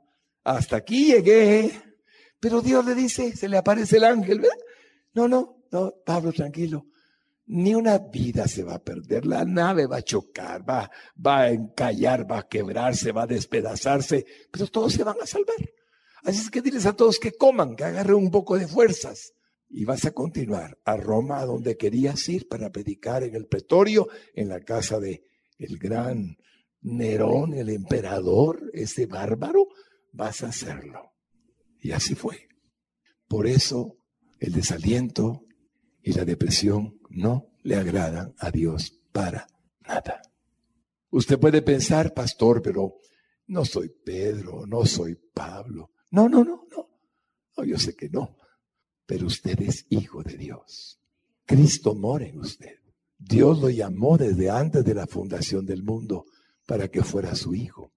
[0.49, 1.71] Hasta aquí llegué.
[2.41, 4.57] Pero Dios le dice, se le aparece el ángel, ¿verdad?
[5.13, 6.87] No, no, no, Pablo, tranquilo.
[7.47, 9.27] Ni una vida se va a perder.
[9.27, 10.91] La nave va a chocar, va,
[11.25, 15.57] va a encallar, va a quebrarse, va a despedazarse, pero todos se van a salvar.
[16.23, 19.35] Así es que diles a todos que coman, que agarren un poco de fuerzas.
[19.69, 24.09] Y vas a continuar a Roma, a donde querías ir para predicar en el pretorio,
[24.33, 25.25] en la casa de
[25.59, 26.39] el gran
[26.81, 29.67] Nerón, el emperador, ese bárbaro,
[30.13, 31.13] vas a hacerlo.
[31.81, 32.49] Y así fue.
[33.27, 33.99] Por eso
[34.41, 35.45] el desaliento
[36.03, 39.47] y la depresión no le agradan a Dios para
[39.87, 40.23] nada.
[41.11, 42.97] Usted puede pensar, pastor, pero
[43.47, 45.91] no soy Pedro, no soy Pablo.
[46.11, 47.65] No, no, no, no.
[47.65, 48.37] Yo sé que no.
[49.07, 51.01] Pero usted es hijo de Dios.
[51.45, 52.77] Cristo mora en usted.
[53.19, 56.27] Dios lo llamó desde antes de la fundación del mundo
[56.67, 57.93] para que fuera su hijo.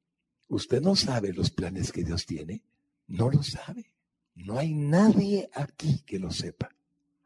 [0.51, 2.61] ¿Usted no sabe los planes que Dios tiene?
[3.07, 3.93] No lo sabe.
[4.35, 6.75] No hay nadie aquí que lo sepa.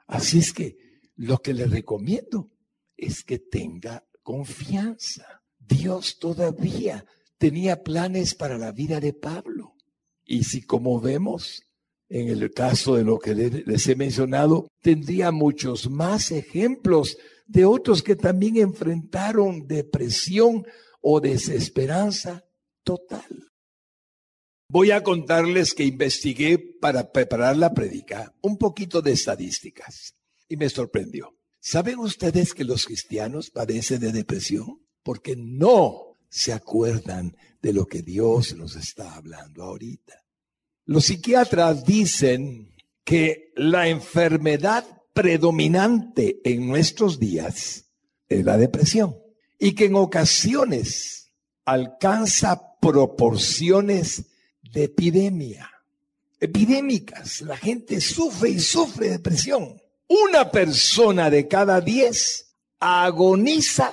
[0.06, 0.78] Así es que
[1.16, 2.52] lo que le recomiendo
[2.96, 5.42] es que tenga confianza.
[5.58, 7.04] Dios todavía
[7.40, 9.74] tenía planes para la vida de Pablo.
[10.24, 11.64] Y si como vemos
[12.10, 17.18] en el caso de lo que les he mencionado, tendría muchos más ejemplos
[17.48, 20.64] de otros que también enfrentaron depresión
[21.02, 22.46] o desesperanza
[22.86, 23.52] total.
[24.70, 30.16] Voy a contarles que investigué para preparar la predica un poquito de estadísticas
[30.48, 31.36] y me sorprendió.
[31.60, 34.82] ¿Saben ustedes que los cristianos padecen de depresión?
[35.04, 40.24] Porque no se acuerdan de lo que Dios nos está hablando ahorita.
[40.86, 47.86] Los psiquiatras dicen que la enfermedad predominante en nuestros días
[48.28, 49.16] es la depresión
[49.58, 51.32] y que en ocasiones
[51.66, 54.26] alcanza proporciones
[54.62, 55.72] de epidemia,
[56.40, 57.42] epidémicas.
[57.42, 59.82] La gente sufre y sufre depresión.
[60.08, 63.92] Una persona de cada diez agoniza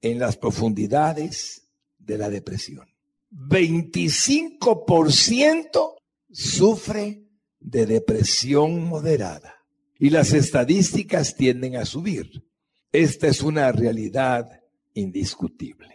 [0.00, 1.68] en las profundidades
[2.00, 2.88] de la depresión.
[3.30, 5.94] 25%
[6.32, 7.22] sufre
[7.60, 9.54] de depresión moderada
[10.00, 12.42] y las estadísticas tienden a subir.
[12.90, 14.62] Esta es una realidad
[14.94, 15.94] indiscutible.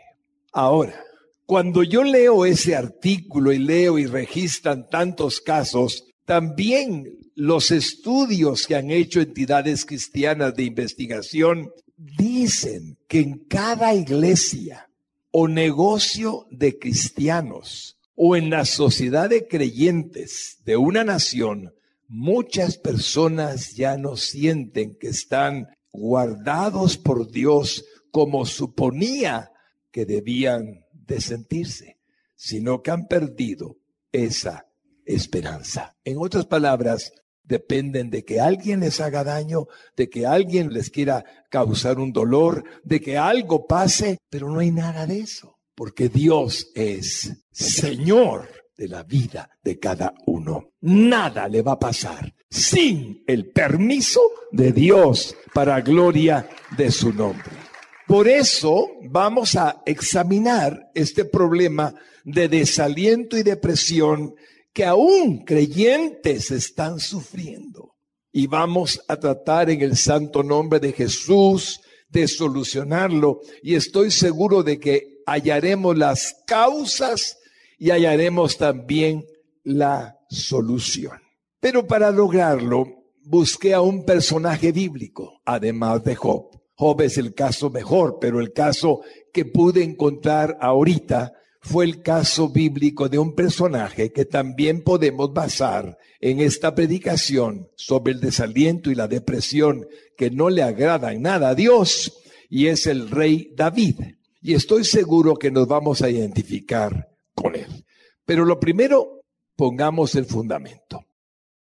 [0.53, 1.03] Ahora,
[1.47, 8.75] cuando yo leo ese artículo y leo y registran tantos casos, también los estudios que
[8.75, 14.89] han hecho entidades cristianas de investigación dicen que en cada iglesia
[15.31, 21.73] o negocio de cristianos o en la sociedad de creyentes de una nación
[22.09, 29.51] muchas personas ya no sienten que están guardados por Dios como suponía
[29.91, 31.97] que debían de sentirse,
[32.35, 33.77] sino que han perdido
[34.11, 34.67] esa
[35.05, 35.95] esperanza.
[36.03, 41.23] En otras palabras, dependen de que alguien les haga daño, de que alguien les quiera
[41.49, 46.71] causar un dolor, de que algo pase, pero no hay nada de eso, porque Dios
[46.75, 50.71] es Señor de la vida de cada uno.
[50.81, 56.47] Nada le va a pasar sin el permiso de Dios para gloria
[56.77, 57.66] de su nombre.
[58.07, 61.93] Por eso vamos a examinar este problema
[62.23, 64.33] de desaliento y depresión
[64.73, 67.95] que aún creyentes están sufriendo.
[68.31, 73.41] Y vamos a tratar en el santo nombre de Jesús de solucionarlo.
[73.61, 77.37] Y estoy seguro de que hallaremos las causas
[77.77, 79.25] y hallaremos también
[79.63, 81.19] la solución.
[81.59, 82.85] Pero para lograrlo,
[83.21, 86.56] busqué a un personaje bíblico, además de Job.
[86.77, 89.01] Job es el caso mejor, pero el caso
[89.33, 95.97] que pude encontrar ahorita fue el caso bíblico de un personaje que también podemos basar
[96.21, 101.55] en esta predicación sobre el desaliento y la depresión que no le agradan nada a
[101.55, 103.95] Dios, y es el rey David.
[104.41, 107.85] Y estoy seguro que nos vamos a identificar con él.
[108.23, 109.23] Pero lo primero,
[109.55, 111.05] pongamos el fundamento.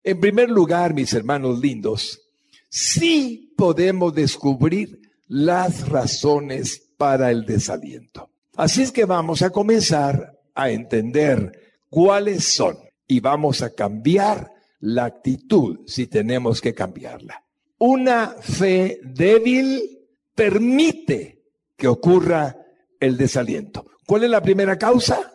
[0.02, 2.20] En primer lugar, mis hermanos lindos,
[2.68, 8.30] sí podemos descubrir las razones para el desaliento.
[8.56, 11.52] Así es que vamos a comenzar a entender
[11.90, 17.42] cuáles son y vamos a cambiar la actitud si tenemos que cambiarla.
[17.78, 21.42] Una fe débil permite
[21.76, 22.56] que ocurra
[23.00, 23.86] el desaliento.
[24.06, 25.34] ¿Cuál es la primera causa?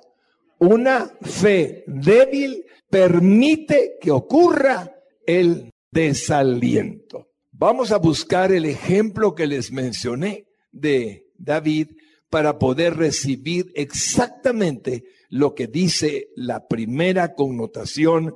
[0.60, 4.92] Una fe débil permite que ocurra
[5.26, 7.29] el desaliento.
[7.60, 11.90] Vamos a buscar el ejemplo que les mencioné de David
[12.30, 18.34] para poder recibir exactamente lo que dice la primera connotación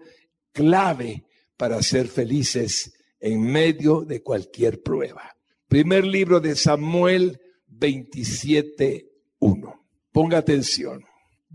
[0.51, 1.23] clave
[1.55, 5.37] para ser felices en medio de cualquier prueba.
[5.69, 9.79] Primer libro de Samuel 27.1.
[10.11, 11.05] Ponga atención.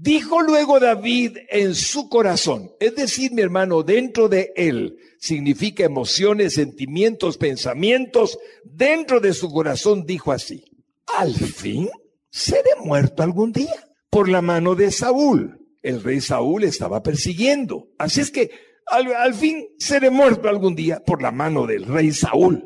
[0.01, 6.55] Dijo luego David en su corazón, es decir, mi hermano, dentro de él, significa emociones,
[6.55, 10.65] sentimientos, pensamientos, dentro de su corazón dijo así,
[11.17, 11.89] al fin
[12.31, 13.75] seré muerto algún día
[14.09, 15.67] por la mano de Saúl.
[15.83, 17.89] El rey Saúl estaba persiguiendo.
[17.99, 18.53] Así es que
[18.87, 22.65] al, fin seré muerto algún día por la mano del rey Saúl.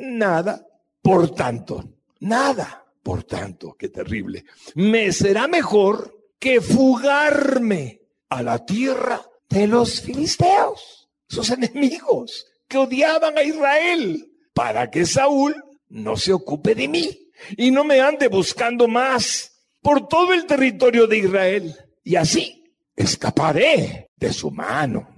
[0.00, 0.66] Nada,
[1.00, 1.84] por tanto,
[2.18, 4.44] nada, por tanto, qué terrible.
[4.74, 6.13] Me será mejor
[6.44, 14.90] que fugarme a la tierra de los filisteos, sus enemigos que odiaban a Israel, para
[14.90, 15.54] que Saúl
[15.88, 21.06] no se ocupe de mí y no me ande buscando más por todo el territorio
[21.06, 21.76] de Israel.
[22.02, 25.08] Y así escaparé de su mano.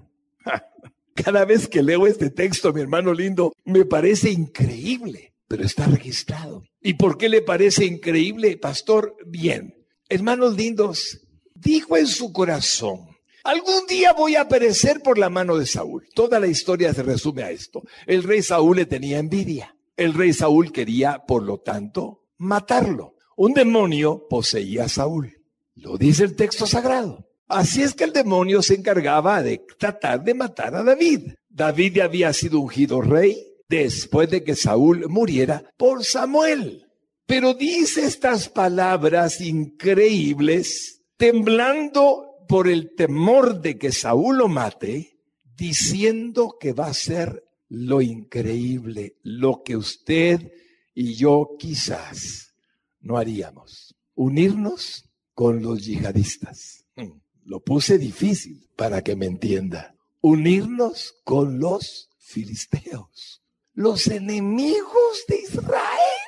[1.17, 6.63] Cada vez que leo este texto, mi hermano lindo, me parece increíble, pero está registrado.
[6.81, 9.17] ¿Y por qué le parece increíble, pastor?
[9.27, 9.76] Bien,
[10.09, 11.21] hermanos lindos,
[11.55, 13.09] dijo en su corazón,
[13.45, 16.09] algún día voy a perecer por la mano de Saúl.
[16.15, 17.83] Toda la historia se resume a esto.
[18.07, 19.77] El rey Saúl le tenía envidia.
[19.97, 23.15] El rey Saúl quería, por lo tanto, matarlo.
[23.37, 25.43] Un demonio poseía a Saúl.
[25.75, 27.29] Lo dice el texto sagrado.
[27.49, 31.35] Así es que el demonio se encargaba de tratar de matar a David.
[31.49, 36.86] David había sido ungido rey después de que Saúl muriera por Samuel.
[37.27, 45.19] Pero dice estas palabras increíbles, temblando por el temor de que Saúl lo mate,
[45.57, 50.53] diciendo que va a ser lo increíble, lo que usted
[50.95, 52.55] y yo quizás
[53.01, 53.97] no haríamos.
[54.15, 55.05] Unirnos
[55.35, 56.85] con los yihadistas.
[56.95, 57.21] Hmm.
[57.45, 59.95] Lo puse difícil para que me entienda.
[60.21, 63.43] Unirnos con los filisteos,
[63.75, 66.26] los enemigos de Israel.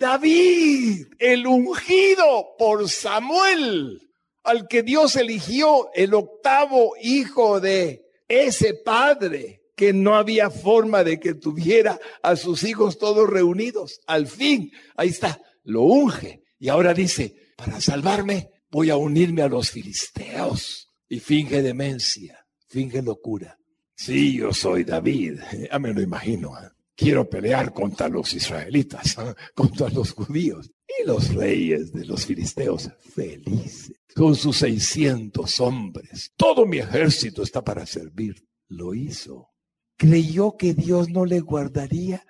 [0.00, 4.00] David, el ungido por Samuel,
[4.42, 11.20] al que Dios eligió, el octavo hijo de ese padre que no había forma de
[11.20, 14.00] que tuviera a sus hijos todos reunidos.
[14.06, 16.44] Al fin, ahí está, lo unge.
[16.58, 20.88] Y ahora dice, para salvarme, voy a unirme a los filisteos.
[21.10, 23.58] Y finge demencia, finge locura.
[23.94, 25.40] Sí, yo soy David,
[25.70, 26.58] ya me lo imagino.
[26.58, 26.70] ¿eh?
[27.00, 29.34] Quiero pelear contra los israelitas, ¿eh?
[29.54, 30.70] contra los judíos.
[30.86, 36.32] Y los reyes de los filisteos, felices, con sus 600 hombres.
[36.36, 38.34] Todo mi ejército está para servir.
[38.68, 39.48] Lo hizo.
[39.96, 42.26] Creyó que Dios no le guardaría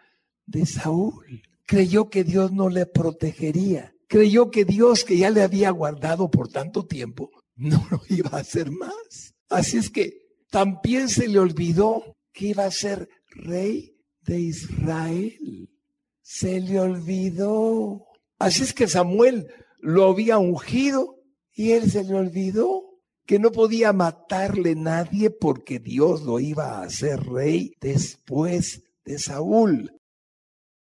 [0.46, 1.42] de Saúl.
[1.66, 6.48] Creyó que Dios no le protegería creyó que Dios, que ya le había guardado por
[6.48, 9.34] tanto tiempo, no lo iba a hacer más.
[9.48, 10.14] Así es que
[10.50, 13.96] también se le olvidó que iba a ser rey
[14.30, 15.68] de Israel.
[16.22, 18.06] Se le olvidó.
[18.38, 19.48] Así es que Samuel
[19.80, 21.16] lo había ungido
[21.52, 22.84] y él se le olvidó
[23.26, 30.00] que no podía matarle nadie porque Dios lo iba a hacer rey después de Saúl.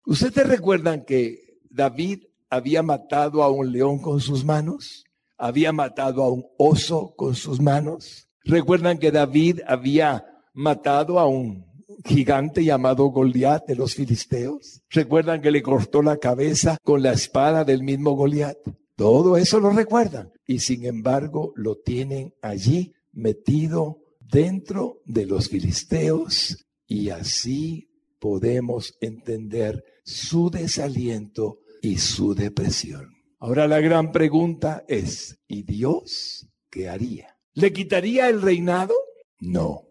[0.07, 5.05] Ustedes recuerdan que David había matado a un león con sus manos,
[5.36, 8.28] había matado a un oso con sus manos.
[8.45, 10.24] Recuerdan que David había
[10.55, 11.71] matado a un
[12.05, 14.82] gigante llamado Goliat de los filisteos.
[14.90, 18.59] Recuerdan que le cortó la cabeza con la espada del mismo Goliat.
[18.97, 20.30] Todo eso lo recuerdan.
[20.47, 26.64] Y sin embargo lo tienen allí metido dentro de los filisteos.
[26.86, 27.88] Y así
[28.18, 33.11] podemos entender su desaliento y su depresión.
[33.38, 37.36] Ahora la gran pregunta es, ¿y Dios qué haría?
[37.55, 38.95] ¿Le quitaría el reinado?
[39.40, 39.82] No.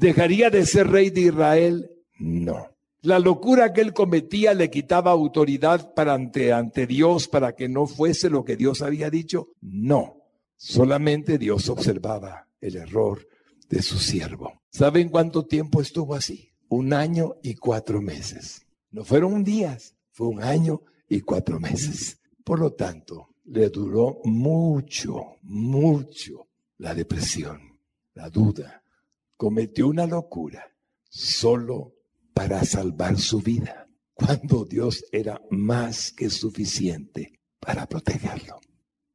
[0.00, 1.90] ¿Dejaría de ser rey de Israel?
[2.18, 2.74] No.
[3.02, 8.30] La locura que él cometía le quitaba autoridad ante, ante Dios para que no fuese
[8.30, 9.48] lo que Dios había dicho?
[9.60, 10.16] No.
[10.56, 13.28] Solamente Dios observaba el error
[13.68, 14.62] de su siervo.
[14.70, 16.48] ¿Saben cuánto tiempo estuvo así?
[16.70, 18.66] Un año y cuatro meses.
[18.90, 20.80] No fueron días, fue un año
[21.10, 22.18] y cuatro meses.
[22.42, 26.48] Por lo tanto, le duró mucho, mucho
[26.78, 27.78] la depresión,
[28.14, 28.80] la duda.
[29.40, 30.70] Cometió una locura
[31.08, 31.94] solo
[32.34, 38.60] para salvar su vida, cuando Dios era más que suficiente para protegerlo.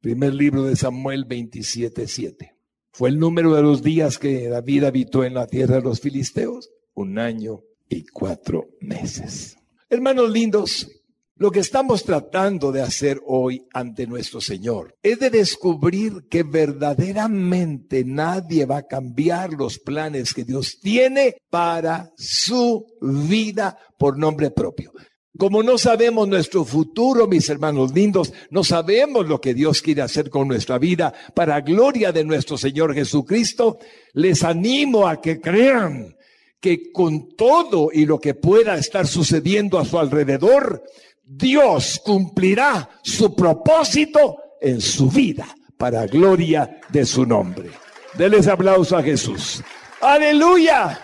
[0.00, 2.56] Primer libro de Samuel 27:7.
[2.90, 6.72] Fue el número de los días que David habitó en la tierra de los filisteos,
[6.92, 9.56] un año y cuatro meses.
[9.88, 10.90] Hermanos lindos,
[11.38, 18.04] lo que estamos tratando de hacer hoy ante nuestro Señor es de descubrir que verdaderamente
[18.04, 24.92] nadie va a cambiar los planes que Dios tiene para su vida por nombre propio.
[25.38, 30.30] Como no sabemos nuestro futuro, mis hermanos lindos, no sabemos lo que Dios quiere hacer
[30.30, 33.78] con nuestra vida para gloria de nuestro Señor Jesucristo,
[34.14, 36.16] les animo a que crean
[36.58, 40.82] que con todo y lo que pueda estar sucediendo a su alrededor,
[41.28, 45.46] Dios cumplirá su propósito en su vida
[45.76, 47.70] para gloria de su nombre.
[48.14, 49.60] Deles aplauso a Jesús.
[50.00, 51.00] Aleluya.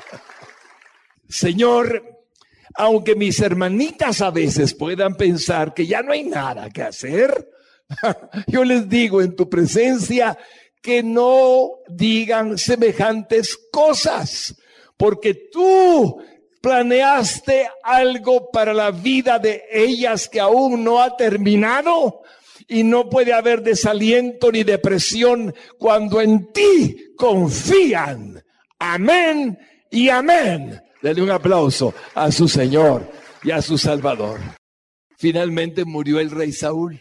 [1.29, 2.23] Señor,
[2.75, 7.51] aunque mis hermanitas a veces puedan pensar que ya no hay nada que hacer,
[8.47, 10.39] yo les digo en tu presencia
[10.81, 14.55] que no digan semejantes cosas,
[14.97, 16.23] porque tú
[16.63, 22.23] planeaste algo para la vida de ellas que aún no ha terminado
[22.69, 28.43] y no puede haber desaliento ni depresión cuando en ti confían.
[28.79, 29.59] Amén
[29.91, 30.81] y amén.
[31.03, 33.11] Dale un aplauso a su Señor
[33.43, 34.41] y a su Salvador.
[35.19, 37.01] Finalmente murió el rey Saúl.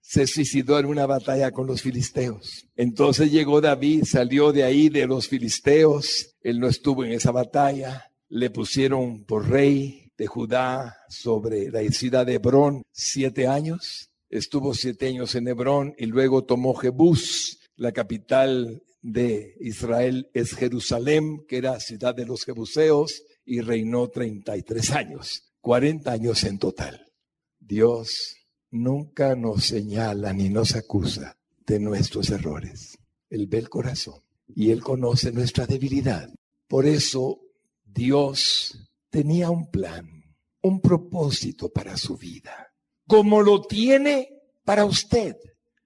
[0.00, 2.66] Se suicidó en una batalla con los filisteos.
[2.76, 6.34] Entonces llegó David, salió de ahí de los filisteos.
[6.40, 8.08] Él no estuvo en esa batalla.
[8.28, 14.10] Le pusieron por rey de Judá sobre la ciudad de Hebrón siete años.
[14.28, 21.44] Estuvo siete años en Hebrón y luego tomó Jebús, la capital de Israel es Jerusalén,
[21.46, 27.06] que era ciudad de los jebuseos, y reinó 33 años, 40 años en total.
[27.58, 28.36] Dios
[28.70, 32.98] nunca nos señala ni nos acusa de nuestros errores.
[33.30, 34.20] Él ve el corazón
[34.54, 36.28] y Él conoce nuestra debilidad.
[36.66, 37.40] Por eso
[37.98, 38.78] Dios
[39.10, 40.08] tenía un plan,
[40.62, 42.72] un propósito para su vida,
[43.08, 44.28] como lo tiene
[44.64, 45.34] para usted.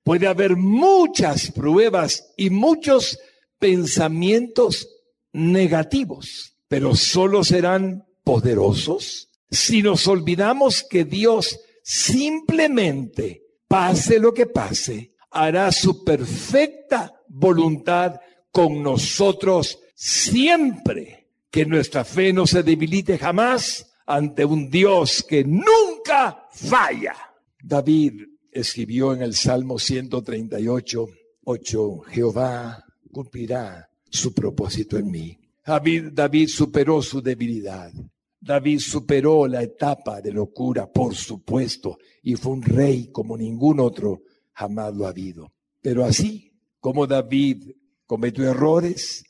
[0.04, 3.18] Puede haber muchas pruebas y muchos
[3.58, 4.86] pensamientos
[5.32, 15.14] negativos, pero solo serán poderosos si nos olvidamos que Dios simplemente, pase lo que pase,
[15.30, 18.16] hará su perfecta voluntad
[18.50, 21.21] con nosotros siempre.
[21.52, 27.14] Que nuestra fe no se debilite jamás ante un Dios que nunca falla.
[27.62, 31.08] David escribió en el Salmo 138,
[31.44, 35.38] 8, Jehová cumplirá su propósito en mí.
[35.64, 37.92] David, superó su debilidad.
[38.40, 44.22] David superó la etapa de locura, por supuesto, y fue un rey como ningún otro
[44.52, 45.52] jamás lo ha habido.
[45.80, 47.70] Pero así como David
[48.06, 49.24] cometió errores,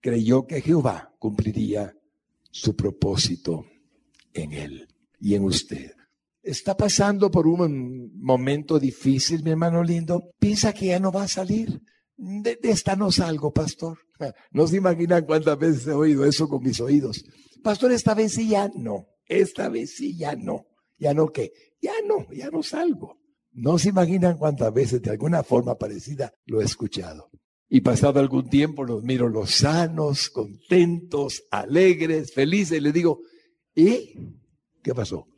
[0.00, 1.94] creyó que Jehová cumpliría
[2.50, 3.66] su propósito
[4.32, 4.88] en él
[5.20, 5.92] y en usted
[6.50, 11.28] está pasando por un momento difícil, mi hermano lindo, piensa que ya no va a
[11.28, 11.82] salir.
[12.16, 13.98] De, esta no salgo, pastor.
[14.50, 17.24] No se imaginan cuántas veces he oído eso con mis oídos.
[17.62, 19.06] Pastor, esta vez sí ya no.
[19.26, 20.66] Esta vez sí ya no.
[20.98, 21.52] ¿Ya no qué?
[21.80, 23.20] Ya no, ya no salgo.
[23.52, 27.30] No se imaginan cuántas veces de alguna forma parecida lo he escuchado.
[27.68, 33.20] Y pasado algún tiempo los miro los sanos, contentos, alegres, felices y les digo,
[33.74, 34.14] ¿y
[34.82, 35.28] qué pasó?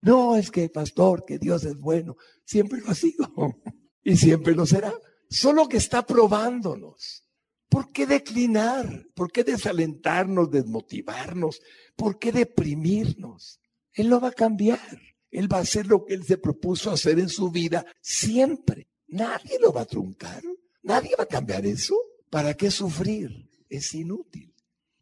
[0.00, 2.16] No, es que, pastor, que Dios es bueno.
[2.44, 3.28] Siempre lo ha sido
[4.02, 4.92] y siempre lo será.
[5.28, 7.24] Solo que está probándonos.
[7.68, 9.06] ¿Por qué declinar?
[9.14, 11.60] ¿Por qué desalentarnos, desmotivarnos?
[11.94, 13.60] ¿Por qué deprimirnos?
[13.92, 14.98] Él lo va a cambiar.
[15.30, 18.88] Él va a hacer lo que Él se propuso hacer en su vida siempre.
[19.08, 20.42] Nadie lo va a truncar.
[20.82, 21.96] Nadie va a cambiar eso.
[22.30, 23.48] ¿Para qué sufrir?
[23.68, 24.54] Es inútil.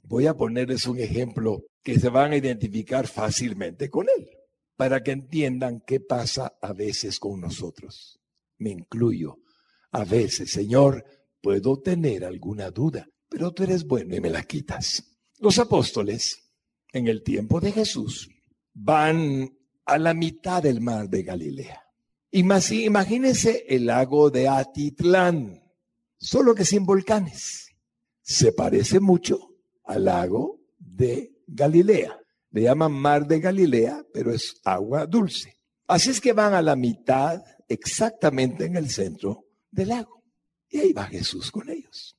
[0.03, 4.29] Voy a ponerles un ejemplo que se van a identificar fácilmente con él
[4.77, 8.20] para que entiendan qué pasa a veces con nosotros.
[8.59, 9.39] Me incluyo.
[9.93, 11.05] A veces, Señor,
[11.41, 15.16] puedo tener alguna duda, pero tú eres bueno y me la quitas.
[15.39, 16.51] Los apóstoles,
[16.93, 18.29] en el tiempo de Jesús,
[18.74, 21.83] van a la mitad del mar de Galilea.
[22.31, 25.62] Imagínense el lago de Atitlán,
[26.19, 27.69] solo que sin volcanes.
[28.23, 32.19] Se parece mucho al lago de Galilea.
[32.51, 35.59] Le llaman mar de Galilea, pero es agua dulce.
[35.87, 40.25] Así es que van a la mitad, exactamente en el centro del lago.
[40.69, 42.17] Y ahí va Jesús con ellos.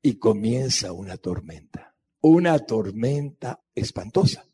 [0.00, 1.94] Y comienza una tormenta.
[2.20, 4.46] Una tormenta espantosa.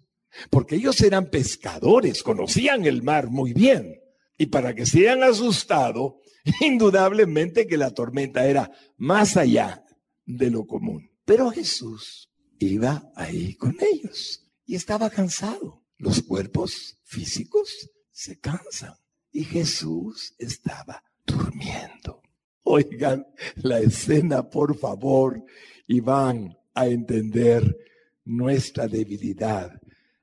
[0.49, 4.01] Porque ellos eran pescadores, conocían el mar muy bien.
[4.37, 6.21] Y para que se hayan asustado,
[6.61, 9.85] indudablemente que la tormenta era más allá
[10.25, 11.11] de lo común.
[11.25, 15.85] Pero Jesús iba ahí con ellos y estaba cansado.
[15.99, 18.95] Los cuerpos físicos se cansan
[19.33, 22.23] y Jesús estaba durmiendo.
[22.63, 23.27] Oigan
[23.57, 25.43] la escena, por favor,
[25.87, 27.77] y van a entender
[28.25, 29.73] nuestra debilidad,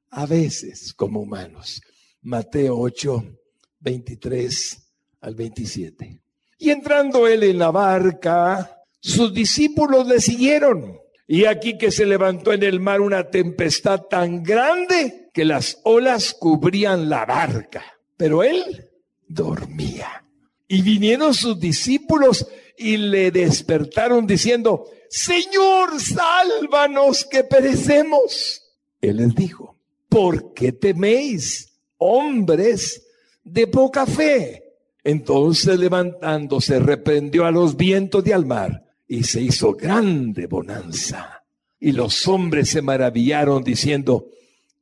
[0.09, 1.81] a veces como humanos.
[2.21, 3.37] Mateo 8,
[3.79, 4.86] 23
[5.27, 6.21] al 27.
[6.57, 10.99] Y entrando él en la barca, sus discípulos le siguieron.
[11.27, 16.33] Y aquí que se levantó en el mar una tempestad tan grande que las olas
[16.33, 17.83] cubrían la barca.
[18.15, 18.89] Pero él
[19.27, 20.23] dormía.
[20.67, 22.47] Y vinieron sus discípulos
[22.77, 28.63] y le despertaron diciendo, Señor, sálvanos que perecemos.
[29.01, 33.05] Él les dijo, ¿por qué teméis, hombres
[33.43, 34.66] de poca fe?
[35.07, 41.45] Entonces levantándose, reprendió a los vientos y al mar y se hizo grande bonanza.
[41.79, 44.27] Y los hombres se maravillaron diciendo,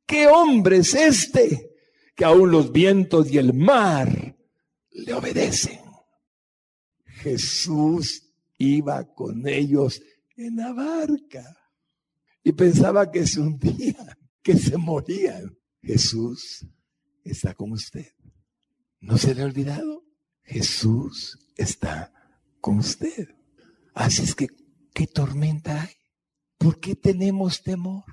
[0.07, 1.69] ¿qué hombre es este
[2.15, 4.36] que aún los vientos y el mar
[4.89, 5.82] le obedecen?
[7.05, 8.23] Jesús
[8.57, 10.01] iba con ellos
[10.38, 11.55] en la barca.
[12.43, 15.55] y pensaba que se hundían, que se morían.
[15.84, 16.65] Jesús
[17.23, 18.07] está con usted.
[19.01, 20.05] ¿No se le ha olvidado?
[20.45, 22.11] Jesús está
[22.61, 23.29] con usted.
[23.93, 24.47] Así es que,
[24.93, 25.93] ¿qué tormenta hay?
[26.57, 28.03] ¿Por qué tenemos temor?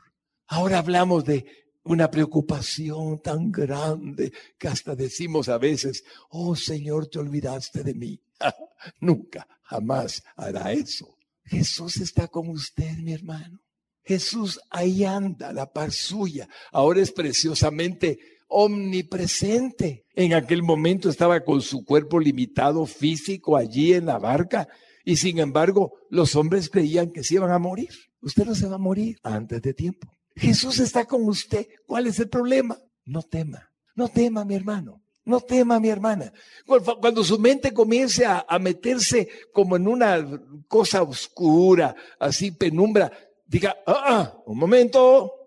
[0.47, 1.47] Ahora hablamos de
[1.85, 8.21] una preocupación tan grande que hasta decimos a veces, oh Señor, te olvidaste de mí.
[9.01, 11.17] Nunca, jamás hará eso.
[11.45, 13.61] Jesús está con usted, mi hermano.
[14.05, 16.49] Jesús ahí anda, la par suya.
[16.73, 18.19] Ahora es preciosamente
[18.53, 20.05] omnipresente.
[20.15, 24.69] En aquel momento estaba con su cuerpo limitado físico allí en la barca
[25.05, 27.91] y sin embargo los hombres creían que se iban a morir.
[28.21, 30.09] Usted no se va a morir antes de tiempo.
[30.37, 31.67] Jesús está con usted.
[31.87, 32.79] ¿Cuál es el problema?
[33.05, 35.03] No tema, no tema mi hermano.
[35.25, 36.33] No tema, mi hermana.
[37.01, 43.13] Cuando su mente comience a, meterse como en una cosa oscura, así penumbra,
[43.47, 45.42] diga, ah, ah, un momento,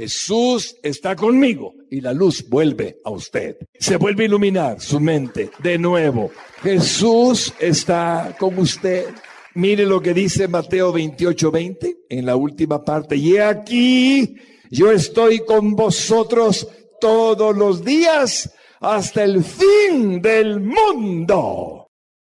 [0.00, 3.58] Jesús está conmigo y la luz vuelve a usted.
[3.78, 6.30] Se vuelve a iluminar su mente de nuevo.
[6.62, 9.08] Jesús está con usted.
[9.56, 13.16] Mire lo que dice Mateo 28, 20 en la última parte.
[13.16, 14.36] Y aquí
[14.70, 16.66] yo estoy con vosotros
[16.98, 21.88] todos los días hasta el fin del mundo.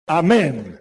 [0.09, 0.81] Amén.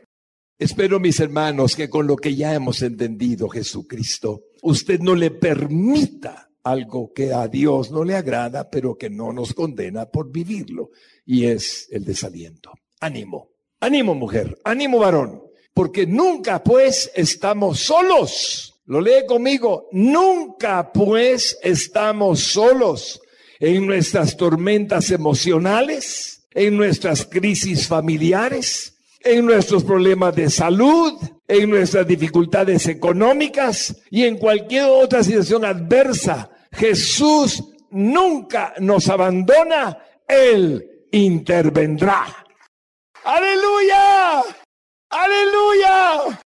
[0.58, 6.49] Espero, mis hermanos, que con lo que ya hemos entendido Jesucristo, usted no le permita
[6.64, 10.92] algo que a Dios no le agrada, pero que no nos condena por vivirlo,
[11.26, 12.72] y es el desaliento.
[13.00, 15.44] Ánimo, ánimo mujer, ánimo varón,
[15.74, 18.82] porque nunca pues estamos solos.
[18.86, 23.22] Lo lee conmigo, nunca pues estamos solos
[23.60, 31.14] en nuestras tormentas emocionales, en nuestras crisis familiares, en nuestros problemas de salud,
[31.48, 36.50] en nuestras dificultades económicas y en cualquier otra situación adversa.
[36.72, 39.98] Jesús nunca nos abandona,
[40.28, 42.46] Él intervendrá.
[43.24, 44.42] Aleluya,
[45.10, 46.40] aleluya.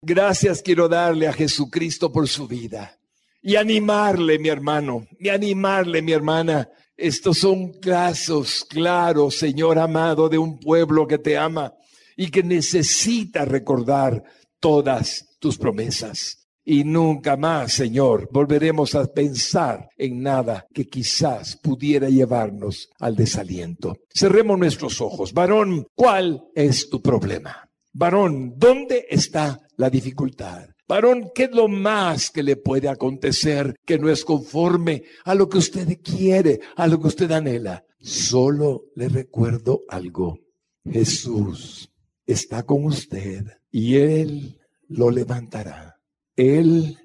[0.00, 2.98] Gracias quiero darle a Jesucristo por su vida
[3.42, 6.68] y animarle, mi hermano, y animarle, mi hermana.
[6.96, 11.74] Estos son casos claros, Señor amado, de un pueblo que te ama
[12.16, 14.22] y que necesita recordar
[14.60, 16.44] todas tus promesas.
[16.66, 23.98] Y nunca más, Señor, volveremos a pensar en nada que quizás pudiera llevarnos al desaliento.
[24.08, 25.34] Cerremos nuestros ojos.
[25.34, 27.68] Varón, ¿cuál es tu problema?
[27.92, 30.68] Varón, ¿dónde está la dificultad?
[30.88, 35.48] Varón, ¿qué es lo más que le puede acontecer que no es conforme a lo
[35.48, 37.84] que usted quiere, a lo que usted anhela?
[38.00, 40.38] Solo le recuerdo algo.
[40.84, 41.90] Jesús
[42.26, 46.00] está con usted y Él lo levantará.
[46.36, 46.98] Él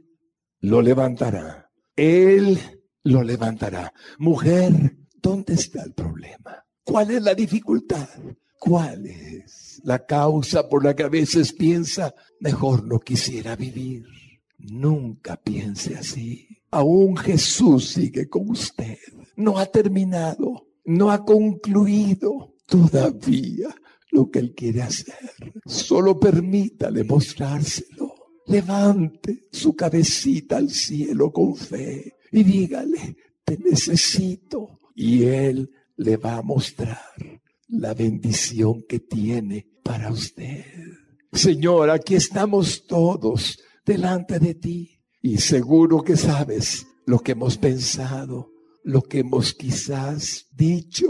[0.61, 1.69] lo levantará.
[1.95, 2.59] Él
[3.03, 3.93] lo levantará.
[4.17, 6.65] Mujer, ¿dónde está el problema?
[6.83, 8.09] ¿Cuál es la dificultad?
[8.59, 14.05] ¿Cuál es la causa por la que a veces piensa, mejor no quisiera vivir?
[14.57, 16.47] Nunca piense así.
[16.71, 18.97] Aún Jesús sigue con usted.
[19.35, 23.73] No ha terminado, no ha concluido todavía
[24.11, 25.15] lo que Él quiere hacer.
[25.65, 28.15] Solo permítale mostrárselo.
[28.47, 34.79] Levante su cabecita al cielo con fe y dígale, te necesito.
[34.95, 36.99] Y Él le va a mostrar
[37.67, 40.65] la bendición que tiene para usted.
[41.31, 48.51] Señor, aquí estamos todos delante de ti y seguro que sabes lo que hemos pensado,
[48.83, 51.07] lo que hemos quizás dicho.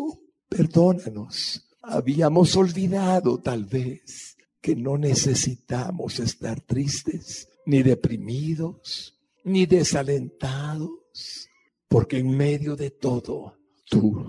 [0.50, 1.69] Perdónanos.
[1.90, 11.50] Habíamos olvidado tal vez que no necesitamos estar tristes, ni deprimidos, ni desalentados,
[11.88, 13.56] porque en medio de todo
[13.90, 14.28] tú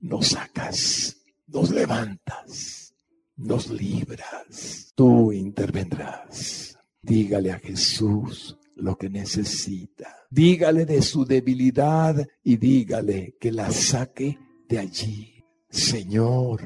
[0.00, 1.18] nos sacas
[1.48, 2.94] nos levantas,
[3.36, 6.78] nos libras, tú intervendrás.
[7.00, 10.14] Dígale a Jesús lo que necesita.
[10.30, 15.37] Dígale de su debilidad y dígale que la saque de allí.
[15.70, 16.60] Señor,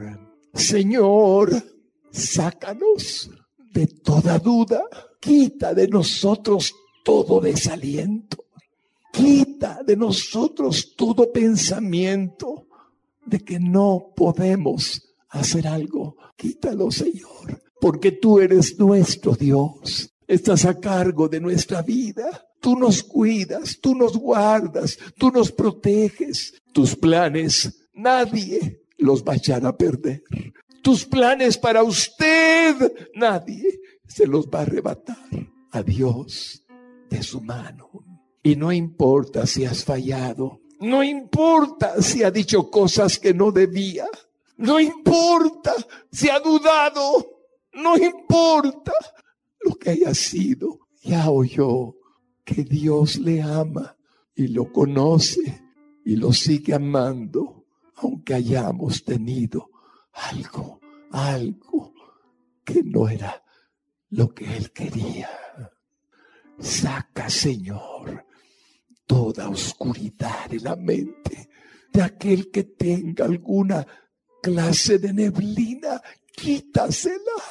[0.55, 1.51] Señor,
[2.11, 3.31] sácanos
[3.73, 4.85] de toda duda.
[5.21, 6.73] Quita de nosotros
[7.05, 8.45] todo desaliento.
[9.13, 12.67] Quita de nosotros todo pensamiento
[13.27, 16.17] de que no podemos hacer algo.
[16.37, 20.13] Quítalo, Señor, porque tú eres nuestro Dios.
[20.27, 22.47] Estás a cargo de nuestra vida.
[22.61, 26.55] Tú nos cuidas, tú nos guardas, tú nos proteges.
[26.73, 30.23] Tus planes nadie los va a echar a perder.
[30.83, 35.29] Tus planes para usted nadie se los va a arrebatar
[35.71, 36.65] a Dios
[37.09, 37.91] de su mano.
[38.43, 44.07] Y no importa si has fallado, no importa si ha dicho cosas que no debía,
[44.57, 45.73] no importa
[46.11, 47.25] si ha dudado,
[47.75, 48.93] no importa
[49.61, 50.81] lo que haya sido.
[51.03, 51.95] Ya oyó
[52.45, 53.97] que Dios le ama
[54.35, 55.63] y lo conoce
[56.05, 57.62] y lo sigue amando,
[58.03, 59.71] aunque hayamos tenido
[60.13, 60.81] algo,
[61.11, 61.95] algo
[62.65, 63.43] que no era
[64.11, 65.31] lo que Él quería.
[66.59, 68.27] Saca, Señor,
[69.07, 71.49] toda oscuridad de la mente
[71.93, 73.87] de aquel que tenga alguna
[74.43, 76.01] clase de neblina,
[76.35, 77.43] quítasela,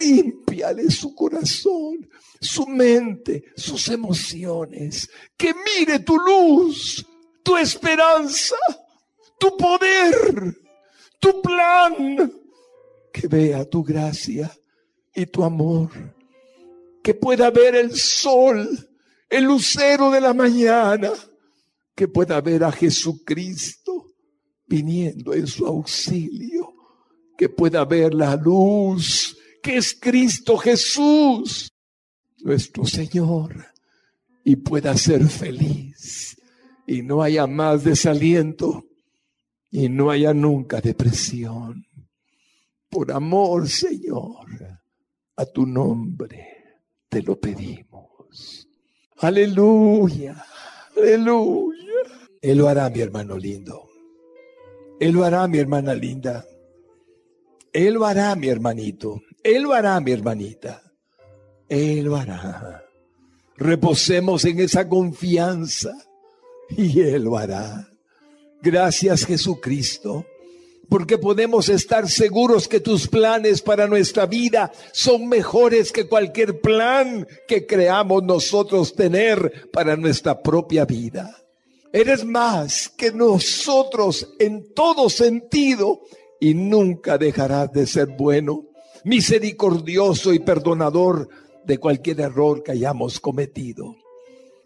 [0.00, 2.08] límpiale su corazón,
[2.40, 7.06] su mente, sus emociones, que mire tu luz,
[7.42, 8.56] tu esperanza,
[9.38, 10.56] tu poder,
[11.18, 12.32] tu plan,
[13.12, 14.50] que vea tu gracia
[15.14, 15.90] y tu amor,
[17.02, 18.68] que pueda ver el sol,
[19.28, 21.12] el lucero de la mañana,
[21.94, 24.14] que pueda ver a Jesucristo
[24.66, 26.74] viniendo en su auxilio,
[27.36, 31.72] que pueda ver la luz que es Cristo Jesús,
[32.42, 33.64] nuestro Señor,
[34.44, 36.36] y pueda ser feliz.
[36.86, 38.84] Y no haya más desaliento
[39.74, 41.84] y no haya nunca depresión.
[42.88, 44.46] Por amor, Señor,
[45.34, 46.46] a tu nombre
[47.08, 48.68] te lo pedimos.
[49.18, 50.46] Aleluya,
[50.96, 51.82] aleluya.
[52.40, 53.88] Él lo hará, mi hermano lindo.
[55.00, 56.46] Él lo hará, mi hermana linda.
[57.72, 59.22] Él lo hará, mi hermanito.
[59.42, 60.84] Él lo hará, mi hermanita.
[61.68, 62.84] Él lo hará.
[63.56, 65.90] Reposemos en esa confianza
[66.70, 67.88] y Él lo hará.
[68.64, 70.24] Gracias Jesucristo
[70.88, 77.26] porque podemos estar seguros que tus planes para nuestra vida son mejores que cualquier plan
[77.46, 81.36] que creamos nosotros tener para nuestra propia vida.
[81.92, 86.00] Eres más que nosotros en todo sentido
[86.40, 88.64] y nunca dejarás de ser bueno,
[89.04, 91.28] misericordioso y perdonador
[91.64, 93.96] de cualquier error que hayamos cometido.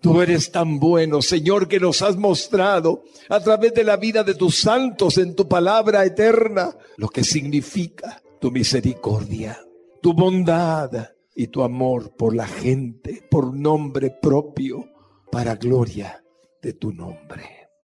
[0.00, 4.34] Tú eres tan bueno, Señor, que nos has mostrado a través de la vida de
[4.34, 9.60] tus santos en tu palabra eterna lo que significa tu misericordia,
[10.00, 14.84] tu bondad y tu amor por la gente, por nombre propio,
[15.32, 16.22] para gloria
[16.62, 17.44] de tu nombre.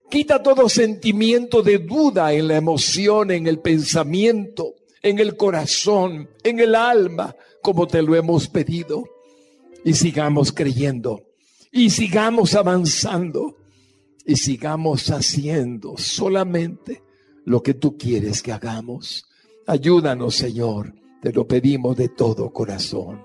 [0.09, 6.59] Quita todo sentimiento de duda en la emoción, en el pensamiento, en el corazón, en
[6.59, 9.05] el alma, como te lo hemos pedido.
[9.85, 11.30] Y sigamos creyendo
[11.71, 13.57] y sigamos avanzando
[14.25, 17.01] y sigamos haciendo solamente
[17.45, 19.25] lo que tú quieres que hagamos.
[19.65, 23.23] Ayúdanos, Señor, te lo pedimos de todo corazón,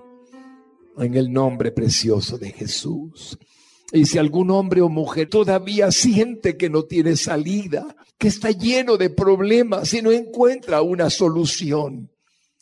[0.97, 3.37] en el nombre precioso de Jesús.
[3.91, 8.97] Y si algún hombre o mujer todavía siente que no tiene salida, que está lleno
[8.97, 12.11] de problemas y no encuentra una solución,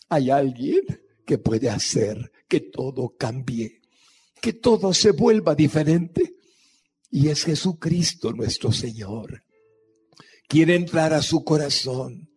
[0.10, 0.82] hay alguien
[1.26, 3.82] que puede hacer que todo cambie
[4.46, 6.36] que todo se vuelva diferente.
[7.10, 9.42] Y es Jesucristo nuestro Señor.
[10.48, 12.30] Quiere entrar a su corazón.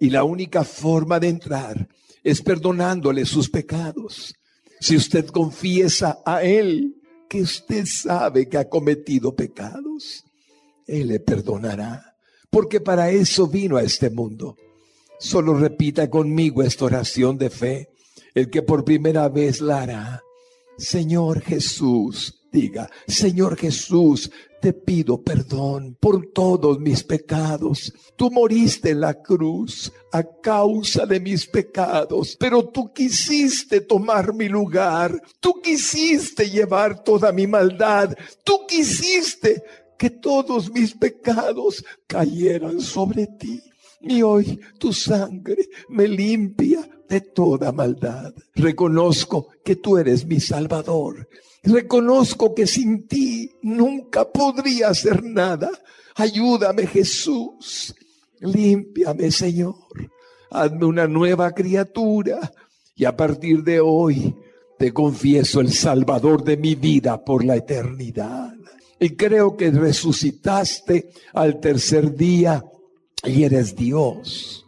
[0.00, 1.88] Y la única forma de entrar
[2.24, 4.34] es perdonándole sus pecados.
[4.80, 6.96] Si usted confiesa a Él
[7.28, 10.24] que usted sabe que ha cometido pecados,
[10.88, 12.16] Él le perdonará.
[12.50, 14.56] Porque para eso vino a este mundo.
[15.20, 17.90] Solo repita conmigo esta oración de fe.
[18.34, 20.24] El que por primera vez la hará
[20.76, 27.92] Señor Jesús, diga, Señor Jesús, te pido perdón por todos mis pecados.
[28.16, 34.48] Tú moriste en la cruz a causa de mis pecados, pero tú quisiste tomar mi
[34.48, 39.62] lugar, tú quisiste llevar toda mi maldad, tú quisiste
[39.98, 43.60] que todos mis pecados cayeran sobre ti.
[44.00, 48.32] Y hoy tu sangre me limpia de toda maldad.
[48.54, 51.28] Reconozco que tú eres mi Salvador.
[51.62, 55.70] Reconozco que sin ti nunca podría hacer nada.
[56.14, 57.94] Ayúdame Jesús.
[58.40, 59.74] Límpiame Señor.
[60.50, 62.52] Hazme una nueva criatura.
[62.94, 64.34] Y a partir de hoy
[64.78, 68.52] te confieso el Salvador de mi vida por la eternidad.
[69.00, 72.62] Y creo que resucitaste al tercer día
[73.24, 74.66] y eres Dios.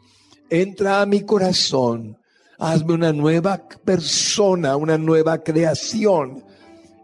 [0.48, 2.16] Entra a mi corazón
[2.58, 6.44] hazme una nueva persona, una nueva creación.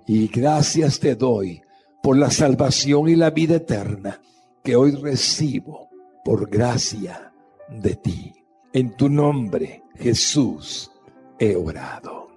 [0.07, 1.63] Y gracias te doy
[2.03, 4.21] por la salvación y la vida eterna
[4.63, 5.89] que hoy recibo
[6.25, 7.33] por gracia
[7.69, 8.33] de ti.
[8.73, 10.91] En tu nombre, Jesús,
[11.39, 12.29] he orado.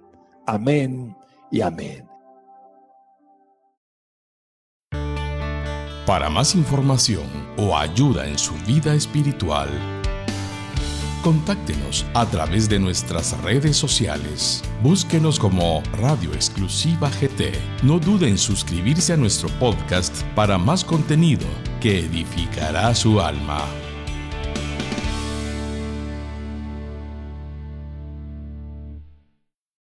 [0.46, 1.16] Amén
[1.50, 2.06] y amén.
[6.06, 9.68] Para más información o ayuda en su vida espiritual,
[11.26, 14.62] contáctenos a través de nuestras redes sociales.
[14.80, 17.50] Búsquenos como Radio Exclusiva GT.
[17.82, 21.48] No dude en suscribirse a nuestro podcast para más contenido
[21.80, 23.85] que edificará su alma.